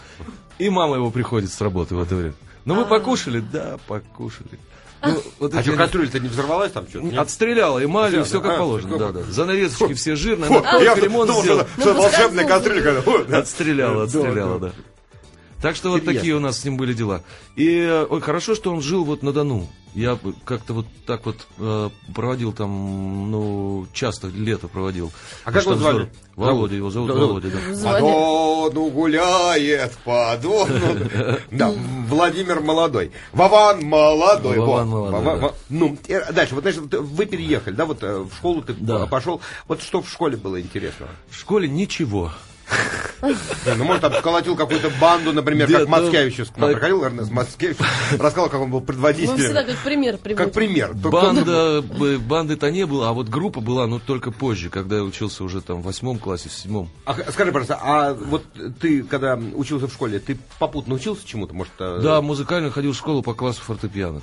[0.59, 2.33] и мама его приходит с работы в это время.
[2.65, 3.39] Ну, мы покушали?
[3.39, 4.59] Да, покушали.
[5.03, 7.05] Ну, вот А что, кастрюля-то не взорвалась там что-то?
[7.05, 7.17] нет?
[7.17, 8.49] Отстреляла эмалью, все да.
[8.49, 9.23] как А, положено, да, да.
[9.23, 11.67] Занавесочки все жирные, Фу, я ремонт думал, сделала.
[11.73, 12.81] что, что волшебная кастрюля.
[13.01, 14.67] когда- Отстреляла, Да, отстреляла, да.
[14.67, 14.73] да.
[15.61, 17.21] Так что вот такие у нас с ним были дела.
[17.55, 19.67] И э, ой, хорошо, что он жил вот на Дону.
[19.93, 25.11] Я как-то вот так вот э, проводил там, ну, часто лето проводил.
[25.43, 26.09] А как его звали?
[26.37, 27.57] Володя, его зовут Да, Володя, да.
[27.67, 28.01] По Звали.
[28.01, 30.69] Дону гуляет, по Дону.
[31.51, 31.73] Да,
[32.07, 33.11] Владимир молодой.
[33.33, 34.57] Вован молодой.
[34.57, 35.11] Вован во.
[35.11, 38.73] молодой, Ну, э, дальше, вот, вот вы переехали, да, вот э, в школу ты
[39.07, 39.41] пошел.
[39.67, 41.11] Вот что в школе было интересного?
[41.29, 42.31] В школе ничего.
[43.77, 45.89] Ну, может, там сколотил какую-то банду, например, как да.
[45.89, 47.85] Мацкевичус к нам приходил, наверное, с Мацкевичем,
[48.19, 49.65] рассказал, как он был Вы всегда предводителем.
[49.67, 50.45] как пример приводите.
[50.45, 50.93] Как пример.
[50.93, 51.83] Банда,
[52.19, 55.81] банды-то не было, а вот группа была, ну, только позже, когда я учился уже там
[55.81, 56.89] в восьмом классе, в седьмом.
[57.05, 58.43] А, скажи, пожалуйста, а вот
[58.79, 61.73] ты, когда учился в школе, ты попутно учился чему-то, может?
[61.79, 64.21] э, Да, музыкально ходил в школу по классу фортепиано.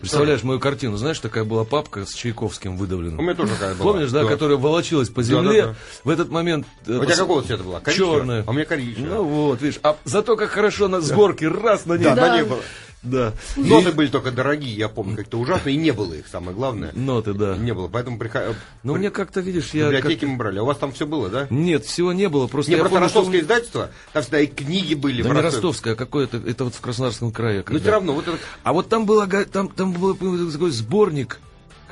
[0.00, 0.96] Представляешь мою картину?
[0.96, 3.18] Знаешь, такая была папка с Чайковским выдавлена.
[3.18, 3.92] У меня тоже такая была.
[3.92, 5.62] Помнишь, да, которая волочилась по Да, земле?
[5.62, 5.74] да, да.
[6.04, 6.66] В этот момент...
[6.86, 7.80] э, У тебя пос- какого цвета была?
[7.80, 8.18] Коричневая?
[8.18, 8.44] Черная.
[8.46, 9.14] А у меня коричневая.
[9.18, 9.78] Ну вот, видишь.
[9.82, 12.04] А зато как хорошо на с горки раз на ней.
[12.04, 12.28] Да, Да.
[12.28, 12.60] на ней было.
[13.02, 13.32] Да.
[13.56, 16.92] Ноты И- были только дорогие, я помню, как-то ужасно, и не было их, самое главное.
[16.94, 17.56] Ноты, да.
[17.56, 18.54] Не было, поэтому приход...
[18.84, 19.86] Но мне как-то, видишь, в я...
[19.86, 20.58] библиотеке как- мы брали.
[20.58, 21.46] А у вас там все было, да?
[21.50, 22.46] Нет, всего не было.
[22.46, 25.22] Просто Не, просто помню, что ростовское меня- издательство, там всегда и книги были.
[25.22, 27.58] Да не ростовское, а какое-то, это вот в Краснодарском крае.
[27.58, 27.80] Но когда.
[27.80, 28.38] все равно, вот это...
[28.62, 31.40] А вот там было, там, там был такой сборник,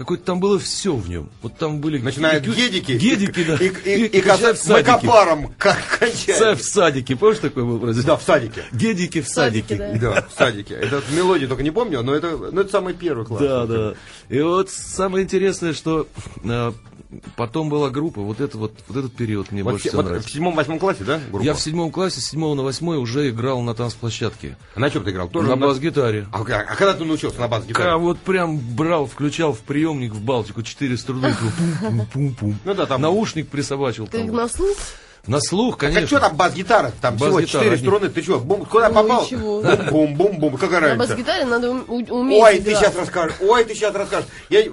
[0.01, 1.29] какой-то там было все в нем.
[1.43, 1.99] Вот там были...
[1.99, 2.93] Начиная от и- гедики.
[2.93, 3.57] Гедики, да.
[3.57, 4.91] И, и, и, кончая конца- в садике.
[4.93, 6.55] макопаром, кончается.
[6.57, 8.03] В садике, помнишь такой был образ?
[8.03, 8.65] Да, в садике.
[8.73, 9.99] Гедики в садике, садике.
[10.01, 10.15] да.
[10.15, 10.75] Да, в садике.
[10.75, 13.43] Это мелодию только не помню, но это, ну, это самый первый класс.
[13.43, 13.95] Да, да.
[14.31, 16.07] И вот самое интересное, что
[16.45, 16.73] э,
[17.37, 20.09] потом была группа, вот это вот, вот этот период мне Вот, больше се- всего вот
[20.09, 20.29] нравится.
[20.29, 21.45] в седьмом-восьмом классе, да, группа?
[21.45, 24.57] Я в седьмом классе, с седьмого на восьмой уже играл на танцплощадке.
[24.75, 25.29] А на чем ты играл?
[25.29, 26.27] Тоже на бас-гитаре.
[26.33, 26.45] А, а
[26.77, 27.97] когда ты научился на А бас-гитаре?
[27.97, 29.59] вот прям брал, включал в
[29.91, 31.35] приемник в Балтику четыре струны,
[31.81, 32.59] пум-пум-пум-пум.
[32.65, 33.01] Ну да, там...
[33.01, 34.07] Наушник присобачил.
[34.07, 34.35] Как там.
[34.35, 34.77] на слух?
[35.27, 36.07] На слух, конечно.
[36.07, 36.93] что там бас-гитара?
[37.01, 38.09] Там всего Бас-гитара, четыре струны.
[38.09, 39.25] Ты что, бум, куда Ну, попал?
[39.25, 39.61] ничего.
[39.91, 40.57] Бум-бум-бум-бум.
[40.57, 41.09] Какая На разница?
[41.09, 43.37] бас-гитаре надо уметь Ой, ты сейчас расскажешь.
[43.41, 44.29] Ой, ты сейчас расскажешь.
[44.49, 44.65] Я...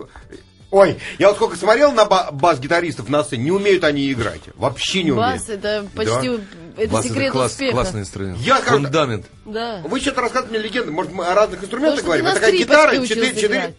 [0.70, 4.42] Ой, я вот сколько смотрел на ба- бас-гитаристов на сцене, не умеют они играть.
[4.56, 5.34] Вообще не умеют.
[5.40, 6.40] Бас это почти
[6.78, 7.72] это Бас секрет класс- успеха.
[7.74, 8.38] классный инструмент.
[8.40, 9.26] Я Фундамент.
[9.46, 9.82] Да.
[9.84, 12.26] Вы что-то рассказываете мне легенды, может, мы о разных инструментах Потому говорим?
[12.28, 13.76] Это такая гитара, четыре, четыре...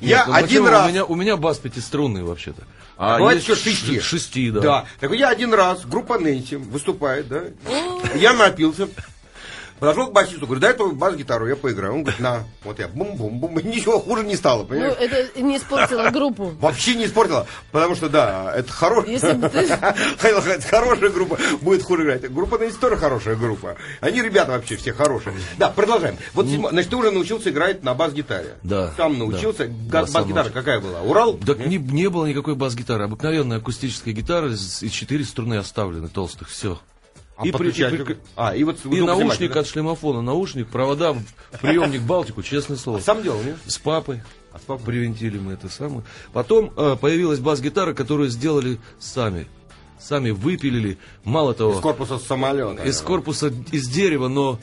[0.00, 0.86] Я Нет, ну один раз...
[0.86, 2.62] У меня, у меня бас пятиструнный вообще-то.
[2.96, 4.00] А бывает есть еще шести.
[4.00, 4.60] Шести, да.
[4.60, 4.84] Да.
[5.00, 7.44] Так вот я один раз, группа Нэнси выступает, да.
[8.14, 8.88] Я напился.
[9.80, 11.94] Подошел к басисту, говорю, дай эту бас-гитару, я поиграю.
[11.94, 13.58] Он говорит, на, вот я бум-бум-бум.
[13.64, 14.94] Ничего хуже не стало, Ну, понимаешь?
[14.98, 16.54] это не испортило группу.
[16.60, 19.10] Вообще не испортила, потому что, да, это хорошая...
[19.12, 19.66] Если бы ты-
[20.18, 22.32] Хотел сказать, хорошая группа будет хуже играть.
[22.32, 23.76] Группа Нэнси тоже хорошая группа.
[24.00, 25.34] Они, ребята, вообще все хорошие.
[25.58, 26.16] Да, продолжаем.
[26.32, 28.54] Вот, седьмо- значит, ты уже научился играть на бас-гитаре.
[28.62, 29.18] Да, Сам да.
[29.18, 29.66] научился.
[29.68, 31.02] Да, Бас-гитара какая была?
[31.02, 31.34] Урал?
[31.38, 33.04] Так не, не было никакой бас-гитары.
[33.04, 36.78] Обыкновенная акустическая гитара и четыре струны оставлены, толстых, все.
[37.36, 38.18] А подключатель?
[38.36, 39.60] А, и вот и наушник да?
[39.60, 41.22] от шлемофона, наушник, провода, в
[41.60, 43.00] приемник Балтику, честное слово.
[43.00, 43.56] Сам делал, нет?
[43.66, 44.22] С папой.
[44.52, 44.84] А с папой?
[44.86, 46.04] Привинтили мы это самое.
[46.32, 49.48] Потом э, появилась бас-гитара, которую сделали сами.
[49.98, 50.98] Сами выпилили.
[51.24, 52.84] Мало того, Из корпуса самолета.
[52.84, 54.60] из корпуса из дерева, но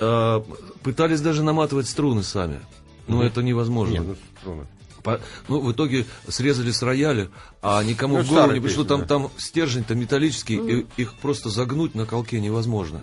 [0.00, 0.40] э,
[0.82, 2.58] пытались даже наматывать струны сами.
[3.06, 3.92] Но это невозможно.
[3.92, 4.66] Нет, ну, струны.
[5.08, 7.28] По- ну, в итоге срезали с рояля,
[7.62, 8.84] а никому Ну, в голову не пришло.
[8.84, 9.06] песня, Там, да.
[9.06, 13.00] там стержень-то металлический, и их просто загнуть на колке невозможно.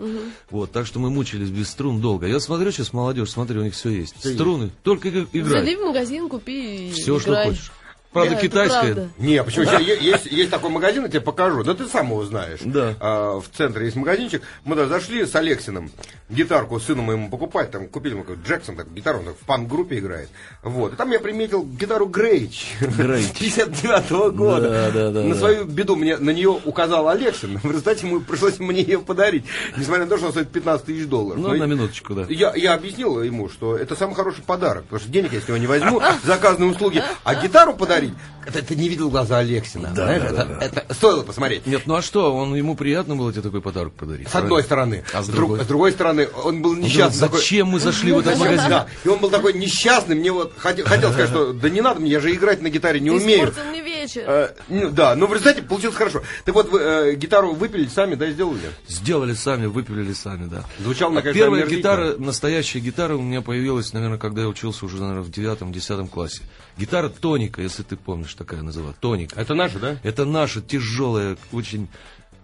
[0.52, 2.28] Вот, так что мы мучились без струн долго.
[2.28, 4.16] Я смотрю сейчас молодежь, смотри, у них все есть.
[4.24, 4.36] Есть.
[4.36, 5.64] Струны, только и- играй.
[5.66, 7.50] Зайди в магазин, купи и Все, что играй.
[7.50, 7.72] хочешь.
[8.16, 8.82] Правда, Да, китайская.
[8.94, 9.10] правда.
[9.18, 9.66] Не, почему?
[9.80, 11.64] Есть, есть такой магазин, я тебе покажу.
[11.64, 12.60] Да ты сам его знаешь.
[12.64, 12.94] Да.
[13.00, 14.42] А, в центре есть магазинчик.
[14.64, 15.92] Мы туда зашли с Алексиным.
[16.30, 17.72] Гитарку сыну моему покупать.
[17.72, 20.30] Там купили мы какой-то Джексон, так, гитару, он так в панк-группе играет.
[20.64, 20.94] Вот.
[20.94, 22.76] И там я приметил гитару Грейч.
[22.80, 23.32] Грейч.
[23.40, 24.70] 59 года.
[24.70, 25.40] Да, да, да, На да.
[25.40, 27.58] свою беду мне на нее указал Алексин.
[27.64, 29.44] В результате ему пришлось мне ее подарить.
[29.78, 31.42] Несмотря на то, что она стоит 15 тысяч долларов.
[31.42, 32.26] Ну, Но на минуточку, да.
[32.30, 35.58] я, я объяснил ему, что это самый хороший подарок, потому что денег я с него
[35.58, 38.05] не возьму за оказанные услуги, а гитару подарить,
[38.46, 41.66] это ты не видел глаза Алексина, знаешь, это, это стоило посмотреть.
[41.66, 44.28] Нет, ну а что, он ему приятно было тебе такой подарок подарить?
[44.30, 45.04] С одной стороны.
[45.14, 45.64] А с С, друг- другой?
[45.64, 47.20] с другой стороны, он был Ну, несчастный.
[47.22, 48.70] такой- Зачем мы зашли в этот магазин?
[48.70, 52.00] Да, и он был такой несчастный, мне вот хотел, хотел сказать, что да не надо
[52.02, 53.54] мне, я же играть на гитаре не Ты умею.
[53.70, 54.24] мне вечер.
[54.28, 56.22] Э, ну, да, но в результате получилось хорошо.
[56.46, 58.60] Так вот, вы э, гитару выпилили сами, да, сделали?
[58.88, 60.64] Сделали сами, выпилили сами, да.
[60.80, 64.86] Звучал на А конечно, Первая гитара, настоящая гитара у меня появилась, наверное, когда я учился
[64.86, 66.44] уже, наверное, в девятом-десятом классе.
[66.78, 68.98] Гитара тоника, если ты помнишь, такая называлась.
[69.00, 69.40] Тоника.
[69.40, 69.98] Это наша, да?
[70.04, 71.88] Это наша тяжелая, очень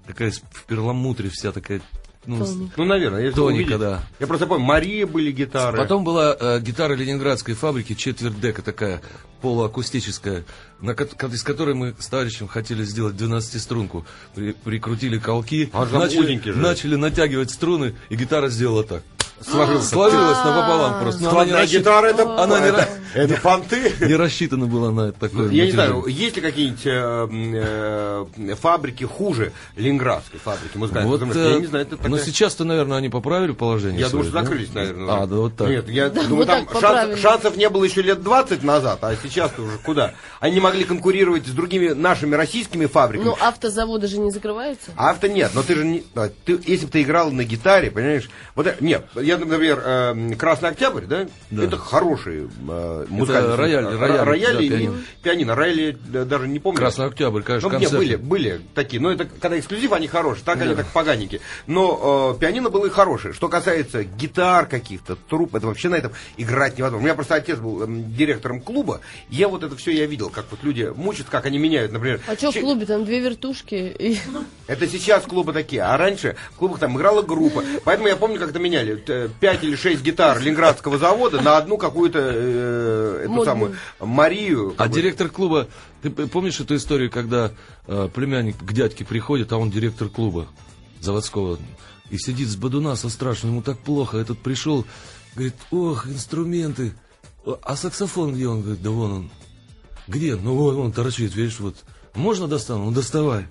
[0.07, 1.81] такая в перламутре вся такая
[2.25, 2.45] ну,
[2.77, 4.03] ну, наверное, я Тоника, да.
[4.19, 5.75] Я просто помню, Мария были гитары.
[5.75, 9.01] Потом была э, гитара ленинградской фабрики, четверть дека такая,
[9.41, 10.43] полуакустическая,
[10.81, 14.05] на, из которой мы с товарищем хотели сделать 12-струнку.
[14.35, 19.01] При, прикрутили колки, а начали, начали натягивать струны, и гитара сделала так
[19.43, 21.23] сложилось, сложилось напополам просто.
[21.23, 21.79] Но она не рассчит...
[21.79, 22.67] гитара это, она не...
[23.13, 23.93] это фонты.
[23.99, 25.49] Не рассчитана была на такое.
[25.51, 31.51] Я не знаю, есть ли какие-нибудь э, э, фабрики хуже ленинградской фабрики музыкальной?
[31.51, 32.07] Я не знаю, это.
[32.07, 34.01] Но сейчас-то, наверное, они поправили положение.
[34.01, 35.23] Я думаю, что закрылись, наверное.
[35.23, 35.69] А, да вот так.
[35.69, 36.67] Нет, я думаю, там
[37.17, 40.13] шансов не было еще лет 20 назад, а сейчас уже куда?
[40.39, 43.29] Они могли конкурировать с другими нашими российскими фабриками.
[43.29, 44.91] Ну, автозаводы же не закрываются?
[44.95, 46.03] Авто нет, но ты же не...
[46.45, 51.05] Ты, если бы ты играл на гитаре, понимаешь, вот нет, я, например, э, Красный Октябрь,
[51.05, 51.63] да, да.
[51.63, 54.97] это хороший э, музыкальный рояль, рояль, рояль да, и пианино.
[55.23, 55.55] пианино.
[55.55, 56.77] Рояль я даже не помню.
[56.77, 60.59] Красный Октябрь, конечно, ну, нет, были, были такие, но это когда эксклюзив, они хорошие, так
[60.59, 60.65] да.
[60.65, 61.41] они так поганенькие.
[61.67, 63.33] Но э, пианино было и хорошее.
[63.33, 67.03] Что касается гитар каких-то, труп, это вообще на этом играть невозможно.
[67.03, 70.45] У меня просто отец был э, директором клуба, я вот это все я видел, как
[70.51, 72.21] вот люди мучат, как они меняют, например.
[72.27, 73.75] А что в клубе, там две вертушки?
[73.75, 74.17] И...
[74.67, 77.63] Это сейчас клубы такие, а раньше в клубах там играла группа.
[77.83, 78.95] Поэтому я помню, как это меняли.
[79.21, 84.73] Э, пять или шесть гитар Ленинградского завода на одну какую-то э, эту самую Марию.
[84.77, 85.67] А директор клуба,
[86.01, 87.51] ты помнишь эту историю, когда
[87.87, 90.47] э, племянник к дядьке приходит, а он директор клуба
[90.99, 91.59] заводского,
[92.09, 94.85] и сидит с бодуна со страшным, ему так плохо, этот пришел,
[95.35, 96.93] говорит, ох, инструменты,
[97.63, 98.47] а саксофон где?
[98.47, 99.31] Он говорит, да вон он.
[100.07, 100.35] Где?
[100.35, 101.75] Ну вон он торчит, видишь, вот.
[102.15, 102.85] Можно достану?
[102.85, 103.45] Ну доставай.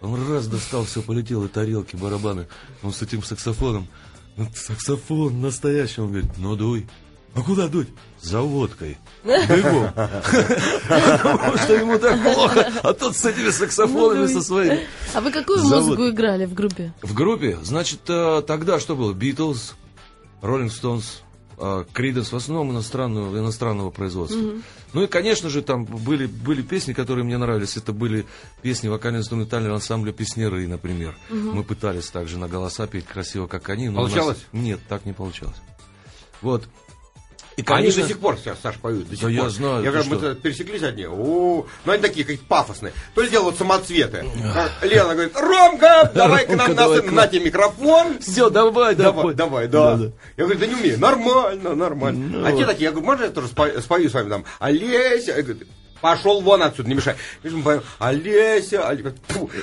[0.00, 2.48] Он раз достал, все полетело, тарелки, барабаны.
[2.82, 3.86] Он с этим саксофоном.
[4.36, 6.00] Ну, саксофон настоящий.
[6.00, 6.86] Он говорит, ну дуй.
[7.34, 7.88] А куда дуть?
[8.20, 8.98] За водкой.
[9.24, 9.90] Бегом.
[9.94, 14.80] Потому что ему так плохо, а тот с этими саксофонами со своими.
[15.14, 16.92] А вы какую музыку играли в группе?
[17.00, 17.58] В группе?
[17.62, 19.14] Значит, э, тогда что было?
[19.14, 19.74] Битлз,
[20.42, 21.22] Роллинг Стоунс,
[21.92, 24.38] Криденс в основном иностранного, иностранного производства.
[24.38, 24.62] Mm-hmm.
[24.94, 27.76] Ну и, конечно же, там были, были песни, которые мне нравились.
[27.76, 28.26] Это были
[28.62, 31.16] песни вокально-инструментального ансамбля «Песнеры», например.
[31.30, 31.52] Mm-hmm.
[31.52, 33.88] Мы пытались также на голоса петь красиво, как они.
[33.88, 34.38] Но получалось?
[34.52, 34.62] Нас...
[34.62, 35.56] Нет, так не получалось.
[36.40, 36.64] Вот.
[37.56, 38.02] И, конечно...
[38.02, 39.08] Они до сих пор сейчас, Саш, поют.
[39.08, 39.44] До сих да пор.
[39.44, 39.84] я знаю.
[39.84, 41.06] Я говорю, мы пересеклись одни.
[41.06, 42.92] О, ну они такие какие-то пафосные.
[43.14, 44.24] То ли делают самоцветы.
[44.82, 48.18] Лена говорит, Ромка, давай к нам на, на тебе микрофон.
[48.20, 49.34] Все, давай, давай.
[49.34, 49.98] Давай, да.
[50.36, 50.98] Я говорю, да не умею.
[50.98, 52.38] Нормально, нормально.
[52.38, 52.46] Ну.
[52.46, 54.44] А те такие, я говорю, можно я тоже спою с вами там?
[54.58, 55.32] Олеся.
[55.36, 55.66] Я говорю,
[56.02, 57.14] Пошел вон отсюда, не мешай.
[58.00, 59.14] Олеся, Олеся.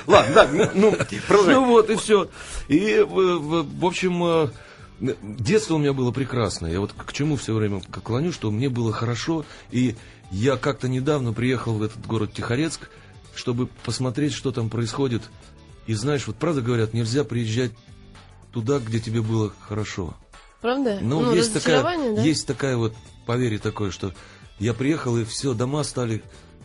[0.07, 0.95] Ладно, да, ну, ну,
[1.27, 1.53] продолжай.
[1.53, 2.29] Ну вот, и все.
[2.69, 4.47] И, в общем, э,
[4.99, 6.71] Детство у меня было прекрасное.
[6.71, 9.45] Я вот к чему все время клоню, что мне было хорошо.
[9.71, 9.95] И
[10.31, 12.89] я как-то недавно приехал в этот город Тихорецк,
[13.33, 15.23] чтобы посмотреть, что там происходит.
[15.87, 17.71] И знаешь, вот правда говорят, нельзя приезжать
[18.51, 20.15] туда, где тебе было хорошо.
[20.61, 20.99] Правда?
[21.01, 22.21] Ну, ну есть, такая, да?
[22.21, 22.93] есть такая вот
[23.25, 24.13] поверье такое, что
[24.59, 26.21] я приехал, и все, дома стали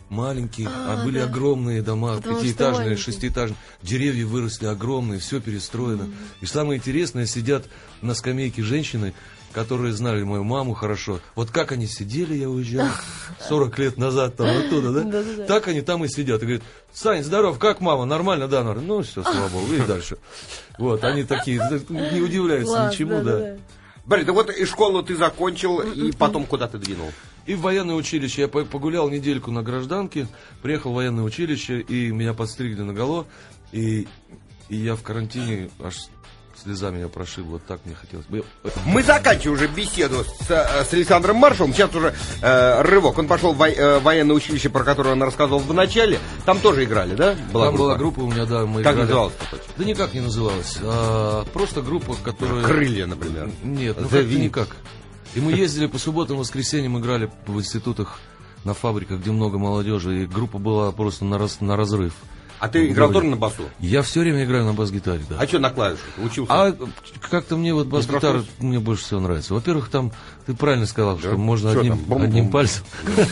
[0.09, 1.25] маленькие, а, а были да.
[1.25, 3.57] огромные дома, Потому пятиэтажные, шестиэтажные.
[3.81, 6.03] Деревья выросли огромные, все перестроено.
[6.03, 6.41] Mm-hmm.
[6.41, 7.65] И самое интересное, сидят
[8.01, 9.13] на скамейке женщины,
[9.55, 11.21] которые знали мою маму хорошо.
[11.33, 12.89] Вот как они сидели, я уезжал
[13.47, 15.45] 40 лет назад там оттуда, да?
[15.45, 16.43] Так они там и сидят.
[16.43, 16.63] И говорят,
[16.93, 18.03] Сань, здоров, как мама?
[18.03, 18.63] Нормально, да?
[18.63, 20.17] Ну, все, слава богу, и дальше.
[20.77, 23.55] Вот, они такие, не удивляются ничему, да.
[24.05, 27.11] Борис, да вот и школу ты закончил, и потом куда ты двинул?
[27.45, 28.41] И в военное училище.
[28.41, 30.27] Я погулял недельку на гражданке,
[30.61, 33.25] приехал в военное училище, и меня подстригли наголо.
[33.71, 34.07] И,
[34.69, 35.95] и я в карантине аж
[36.65, 38.43] слеза меня прошибла, так мне хотелось бы.
[38.85, 41.73] Мы заканчиваем уже беседу с, э, с Александром Маршалом.
[41.73, 43.17] Сейчас уже э, рывок.
[43.19, 46.19] Он пошел в во, э, военное училище, про которое он рассказывал в начале.
[46.45, 47.35] Там тоже играли, да?
[47.53, 47.87] Была Там группа?
[47.89, 48.65] была группа у меня, да.
[48.65, 49.07] Мы как играли.
[49.07, 49.33] называлась?
[49.77, 50.77] Да никак не называлась.
[50.81, 52.63] А, просто группа, которая...
[52.63, 53.51] Крылья, например.
[53.63, 54.69] Нет, ну как никак.
[55.35, 58.19] И мы ездили по субботам, воскресеньям, играли в институтах,
[58.63, 60.23] на фабриках, где много молодежи.
[60.23, 62.13] И группа была просто на, раз, на разрыв.
[62.59, 63.63] А ты играл тоже на басу?
[63.79, 65.37] Я все время играю на бас-гитаре, да.
[65.39, 66.05] А что на клавишах?
[66.23, 66.53] Учился?
[66.53, 66.73] А
[67.29, 69.53] как-то мне вот бас-гитара мне больше всего нравится.
[69.53, 70.13] Во-первых, там,
[70.45, 72.83] ты правильно сказал, что можно одним, одним пальцем.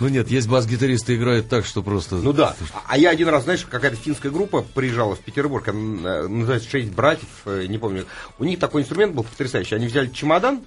[0.00, 2.16] Ну нет, есть бас-гитаристы играют так, что просто...
[2.16, 2.54] Ну да.
[2.86, 7.28] А я один раз, знаешь, какая-то финская группа приезжала в Петербург, э, называется «Шесть братьев»,
[7.46, 8.06] э, не помню.
[8.38, 9.74] У них такой инструмент был потрясающий.
[9.74, 10.62] Они взяли чемодан,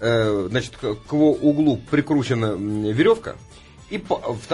[0.00, 2.54] значит, к его углу прикручена
[2.92, 3.36] веревка,
[3.90, 4.02] и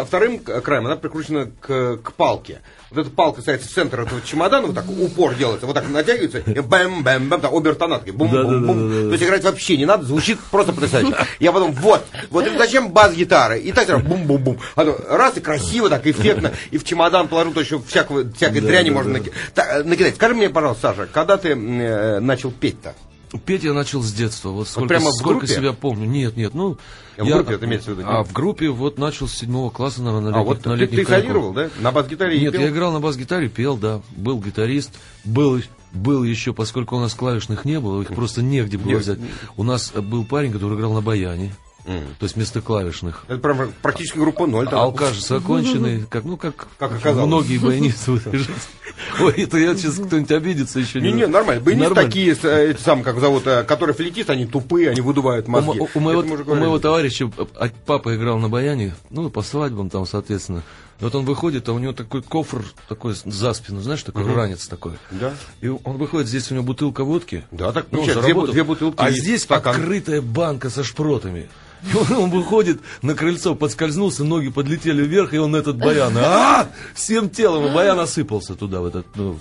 [0.07, 2.61] вторым краем она прикручена к, к палке.
[2.91, 6.39] Вот эта палка ставится в центр этого чемодана, вот так упор делается, вот так натягивается,
[6.39, 10.05] и бэм бэм бэм так, обертонат, бум бум бум То есть играть вообще не надо,
[10.05, 11.15] звучит просто потрясающе.
[11.39, 13.61] Я потом, вот, вот зачем бас-гитары?
[13.61, 17.29] И так бум бум бум А то раз и красиво, так эффектно, и в чемодан
[17.29, 19.21] положу, то еще всякого, всякой дряни можно
[19.85, 20.17] накидать.
[20.17, 22.95] Скажи мне, пожалуйста, Саша, когда ты начал петь-то?
[23.39, 24.49] Петь я начал с детства.
[24.51, 25.55] Вот сколько, вот прямо в сколько группе?
[25.55, 26.07] себя помню.
[26.07, 26.79] Нет, нет, ну...
[27.17, 28.09] А я, в группе это имеется в виду?
[28.09, 30.87] А в группе вот начал с седьмого класса, наверное, на летних, а вот на ты,
[30.89, 31.71] ты солировал, да?
[31.81, 32.63] На бас-гитаре Нет, пел?
[32.63, 34.01] я играл на бас-гитаре, пел, да.
[34.17, 35.61] Был гитарист, был,
[35.93, 39.03] был еще, поскольку у нас клавишных не было, их просто негде было Нет.
[39.03, 39.19] взять.
[39.57, 41.53] У нас был парень, который играл на баяне.
[41.85, 42.15] Mm.
[42.19, 43.25] То есть вместо клавишных.
[43.29, 44.69] Это прям практически группа ноль.
[44.71, 47.27] А алкаш законченный, как, ну, как, как оказалось.
[47.27, 48.55] многие баянисты в этой жизни.
[49.21, 51.01] Ой, это я сейчас кто-нибудь обидится еще.
[51.01, 51.63] Не, не, нормально.
[51.63, 55.81] Баянисты такие, э, эти самые, как зовут, э, которые флетисты, они тупые, они выдувают мозги.
[55.95, 60.63] У, моего, товарища а, папа играл на баяне, ну, по свадьбам там, соответственно.
[61.01, 64.35] Вот он выходит, а у него такой кофр такой за спину, знаешь, такой угу.
[64.35, 64.93] ранец такой.
[65.11, 65.35] Да.
[65.61, 67.45] И он выходит, здесь у него бутылка водки.
[67.51, 68.97] Да, так ну, две, две бутылки.
[68.99, 69.75] А здесь стакан.
[69.75, 71.49] открытая банка со шпротами.
[71.83, 76.13] И он, он выходит на крыльцо, подскользнулся, ноги подлетели вверх, и он этот баян.
[76.19, 76.69] А!
[76.95, 79.07] Всем телом, баян осыпался туда, в этот.
[79.15, 79.39] Ну,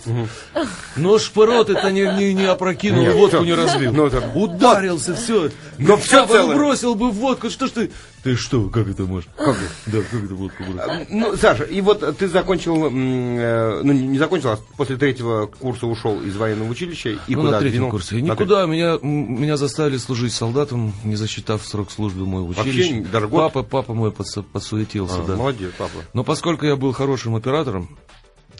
[0.96, 3.94] но шпорот это не, не, не опрокинул, Нет, водку не разлил.
[3.94, 4.32] Ну, это...
[4.34, 5.52] Ударился, все.
[5.78, 6.56] Но все целое.
[6.56, 7.92] бросил бы водку, что ж ты...
[8.24, 9.30] Ты что, как это можешь?
[9.38, 9.98] Как это?
[9.98, 11.06] Да, как это водку бросил?
[11.10, 16.22] Ну, Саша, и вот ты закончил, э, ну, не закончил, а после третьего курса ушел
[16.22, 17.10] из военного училища.
[17.28, 18.20] И ну, куда на третьем курсе.
[18.20, 22.96] И никуда, меня, меня заставили служить солдатом, не засчитав срок службы мой в училище.
[22.96, 23.54] Вообще, даже год?
[23.54, 25.36] Папа, папа мой подсу, подсуетился, а, да.
[25.36, 26.00] Молодец, папа.
[26.14, 27.98] Но поскольку я был хорошим оператором,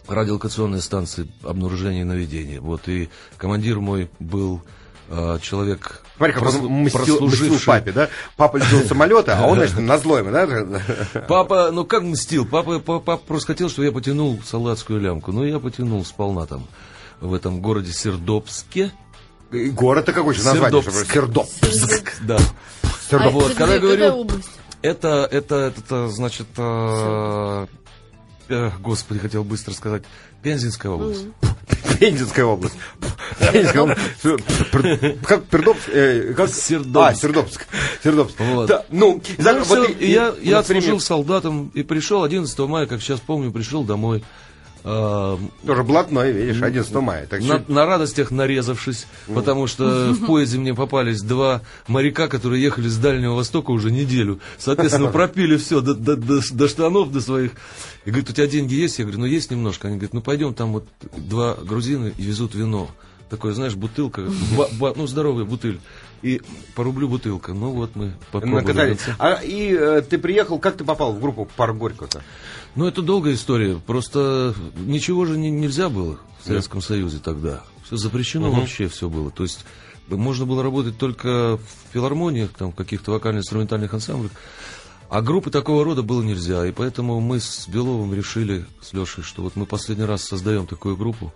[0.08, 4.62] радиолокационной станции обнаружения и наведения, вот, и командир мой был
[5.42, 6.54] человек Смотри, как Прос...
[6.56, 8.10] он мстил, мстил папе, да?
[8.36, 11.22] Папа летел самолета, а он, значит, на зломе, да?
[11.26, 12.44] Папа, ну как мстил?
[12.44, 15.32] Папа, папа просто хотел, чтобы я потянул солдатскую лямку.
[15.32, 16.66] Ну, я потянул сполна там,
[17.22, 18.92] в этом городе Сердобске.
[19.50, 20.82] Город-то какой же название?
[20.82, 21.12] Сердобск.
[21.12, 22.12] Сердобск.
[22.20, 22.38] Да.
[23.12, 24.28] А вот, когда я говорю,
[24.82, 27.66] это, это, это, значит, э, э,
[28.80, 30.02] господи, хотел быстро сказать,
[30.42, 31.26] Пензенская область.
[32.00, 32.74] Пензенская область.
[35.24, 35.88] Как Пердобск?
[35.88, 36.50] Э, как?
[36.50, 37.10] Сердобск.
[37.10, 37.66] А, Сердобск.
[38.02, 38.34] Сердобск.
[38.90, 39.22] Ну,
[40.40, 44.24] я служил солдатом и пришел 11 мая, как сейчас помню, пришел домой.
[44.82, 47.26] Э, Тоже блатной, видишь, 11 мая.
[47.26, 52.88] Так на, на радостях нарезавшись, потому что в поезде мне попались два моряка, которые ехали
[52.88, 54.40] с Дальнего Востока уже неделю.
[54.58, 57.52] Соответственно, пропили все до, до, до, до штанов, до своих.
[58.04, 58.98] И говорит, у тебя деньги есть?
[58.98, 59.88] Я говорю, ну есть немножко.
[59.88, 62.88] Они говорят, ну пойдем, там вот два грузина и везут вино.
[63.28, 64.22] Такое, знаешь, бутылка,
[64.58, 65.78] ба, ба, ну здоровая бутыль.
[66.22, 66.42] И
[66.74, 67.54] по рублю бутылка.
[67.54, 68.98] Ну вот мы попробовали.
[69.18, 72.22] А и э, ты приехал, как ты попал в группу Пар Горького-то?
[72.74, 73.80] Ну, это долгая история.
[73.86, 77.62] Просто ничего же не, нельзя было в Советском Союзе тогда.
[77.84, 78.60] Все запрещено угу.
[78.60, 79.30] вообще все было.
[79.30, 79.64] То есть
[80.08, 84.32] можно было работать только в филармониях, там, каких-то вокально-инструментальных ансамблях.
[85.08, 86.66] А группы такого рода было нельзя.
[86.66, 90.96] И поэтому мы с Беловым решили, с Лешей, что вот мы последний раз создаем такую
[90.96, 91.32] группу.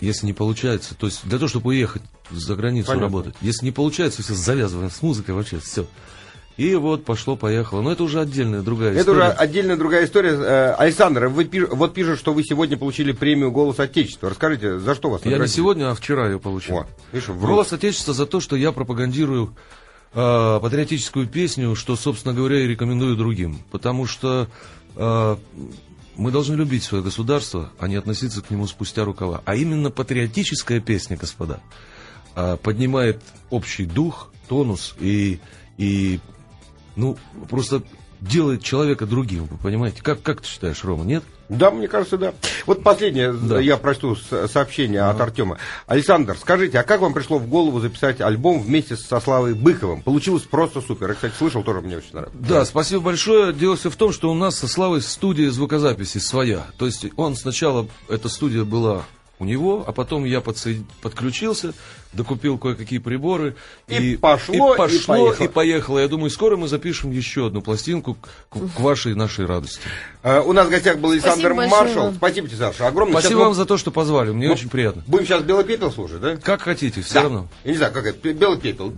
[0.00, 3.06] Если не получается, то есть для того, чтобы уехать за границу Понятно.
[3.06, 3.34] работать.
[3.40, 5.86] Если не получается, все завязываем с музыкой вообще, все.
[6.56, 7.82] И вот пошло-поехало.
[7.82, 9.18] Но это уже отдельная другая это история.
[9.18, 10.30] Это уже отдельная другая история.
[10.30, 11.68] Э, Александр, вы пиш...
[11.68, 14.30] вот пишут, что вы сегодня получили премию «Голос Отечества».
[14.30, 15.38] Расскажите, за что вас наградили?
[15.38, 16.76] Я не сегодня, а вчера ее получил.
[16.76, 19.54] О, видишь, «Голос Отечества» за то, что я пропагандирую
[20.14, 23.58] э, патриотическую песню, что, собственно говоря, и рекомендую другим.
[23.70, 24.48] Потому что
[24.96, 25.36] э,
[26.16, 29.42] мы должны любить свое государство, а не относиться к нему спустя рукава.
[29.44, 31.60] А именно патриотическая песня, господа,
[32.34, 35.40] э, поднимает общий дух, тонус и,
[35.76, 36.20] и
[36.94, 37.82] ну, просто
[38.20, 40.02] делает человека другим, вы понимаете?
[40.02, 41.24] Как, как ты считаешь, Рома, нет?
[41.48, 42.34] Да, мне кажется, да.
[42.66, 43.60] Вот последнее, да.
[43.60, 45.10] я прочту сообщение ага.
[45.10, 45.58] от Артема.
[45.86, 50.02] Александр, скажите, а как вам пришло в голову записать альбом вместе со Славой Быковым?
[50.02, 51.10] Получилось просто супер.
[51.10, 52.36] Я, кстати, слышал, тоже мне очень нравится.
[52.38, 53.52] Да, спасибо большое.
[53.52, 56.66] Дело все в том, что у нас со Славой студия звукозаписи своя.
[56.78, 59.04] То есть он сначала, эта студия была
[59.38, 60.82] у него, а потом я подсоед...
[61.02, 61.74] подключился,
[62.12, 63.56] докупил кое-какие приборы.
[63.88, 65.44] И, и пошло, и, пошло и, поехало.
[65.44, 65.98] и поехало.
[65.98, 68.14] Я думаю, скоро мы запишем еще одну пластинку
[68.50, 69.80] к, к вашей нашей радости.
[70.22, 71.84] Uh, у нас в гостях был Александр Спасибо Маршал.
[71.86, 72.14] Большое.
[72.14, 72.86] Спасибо тебе, Саша.
[72.86, 73.20] Огромное.
[73.20, 74.30] Спасибо вам за то, что позвали.
[74.30, 75.02] Мне ну, очень приятно.
[75.06, 76.36] Будем сейчас белый пепел слушать, да?
[76.36, 77.22] Как хотите, все да.
[77.22, 77.48] равно.
[77.64, 78.32] Я не знаю, как это.
[78.32, 78.92] Белый пепел.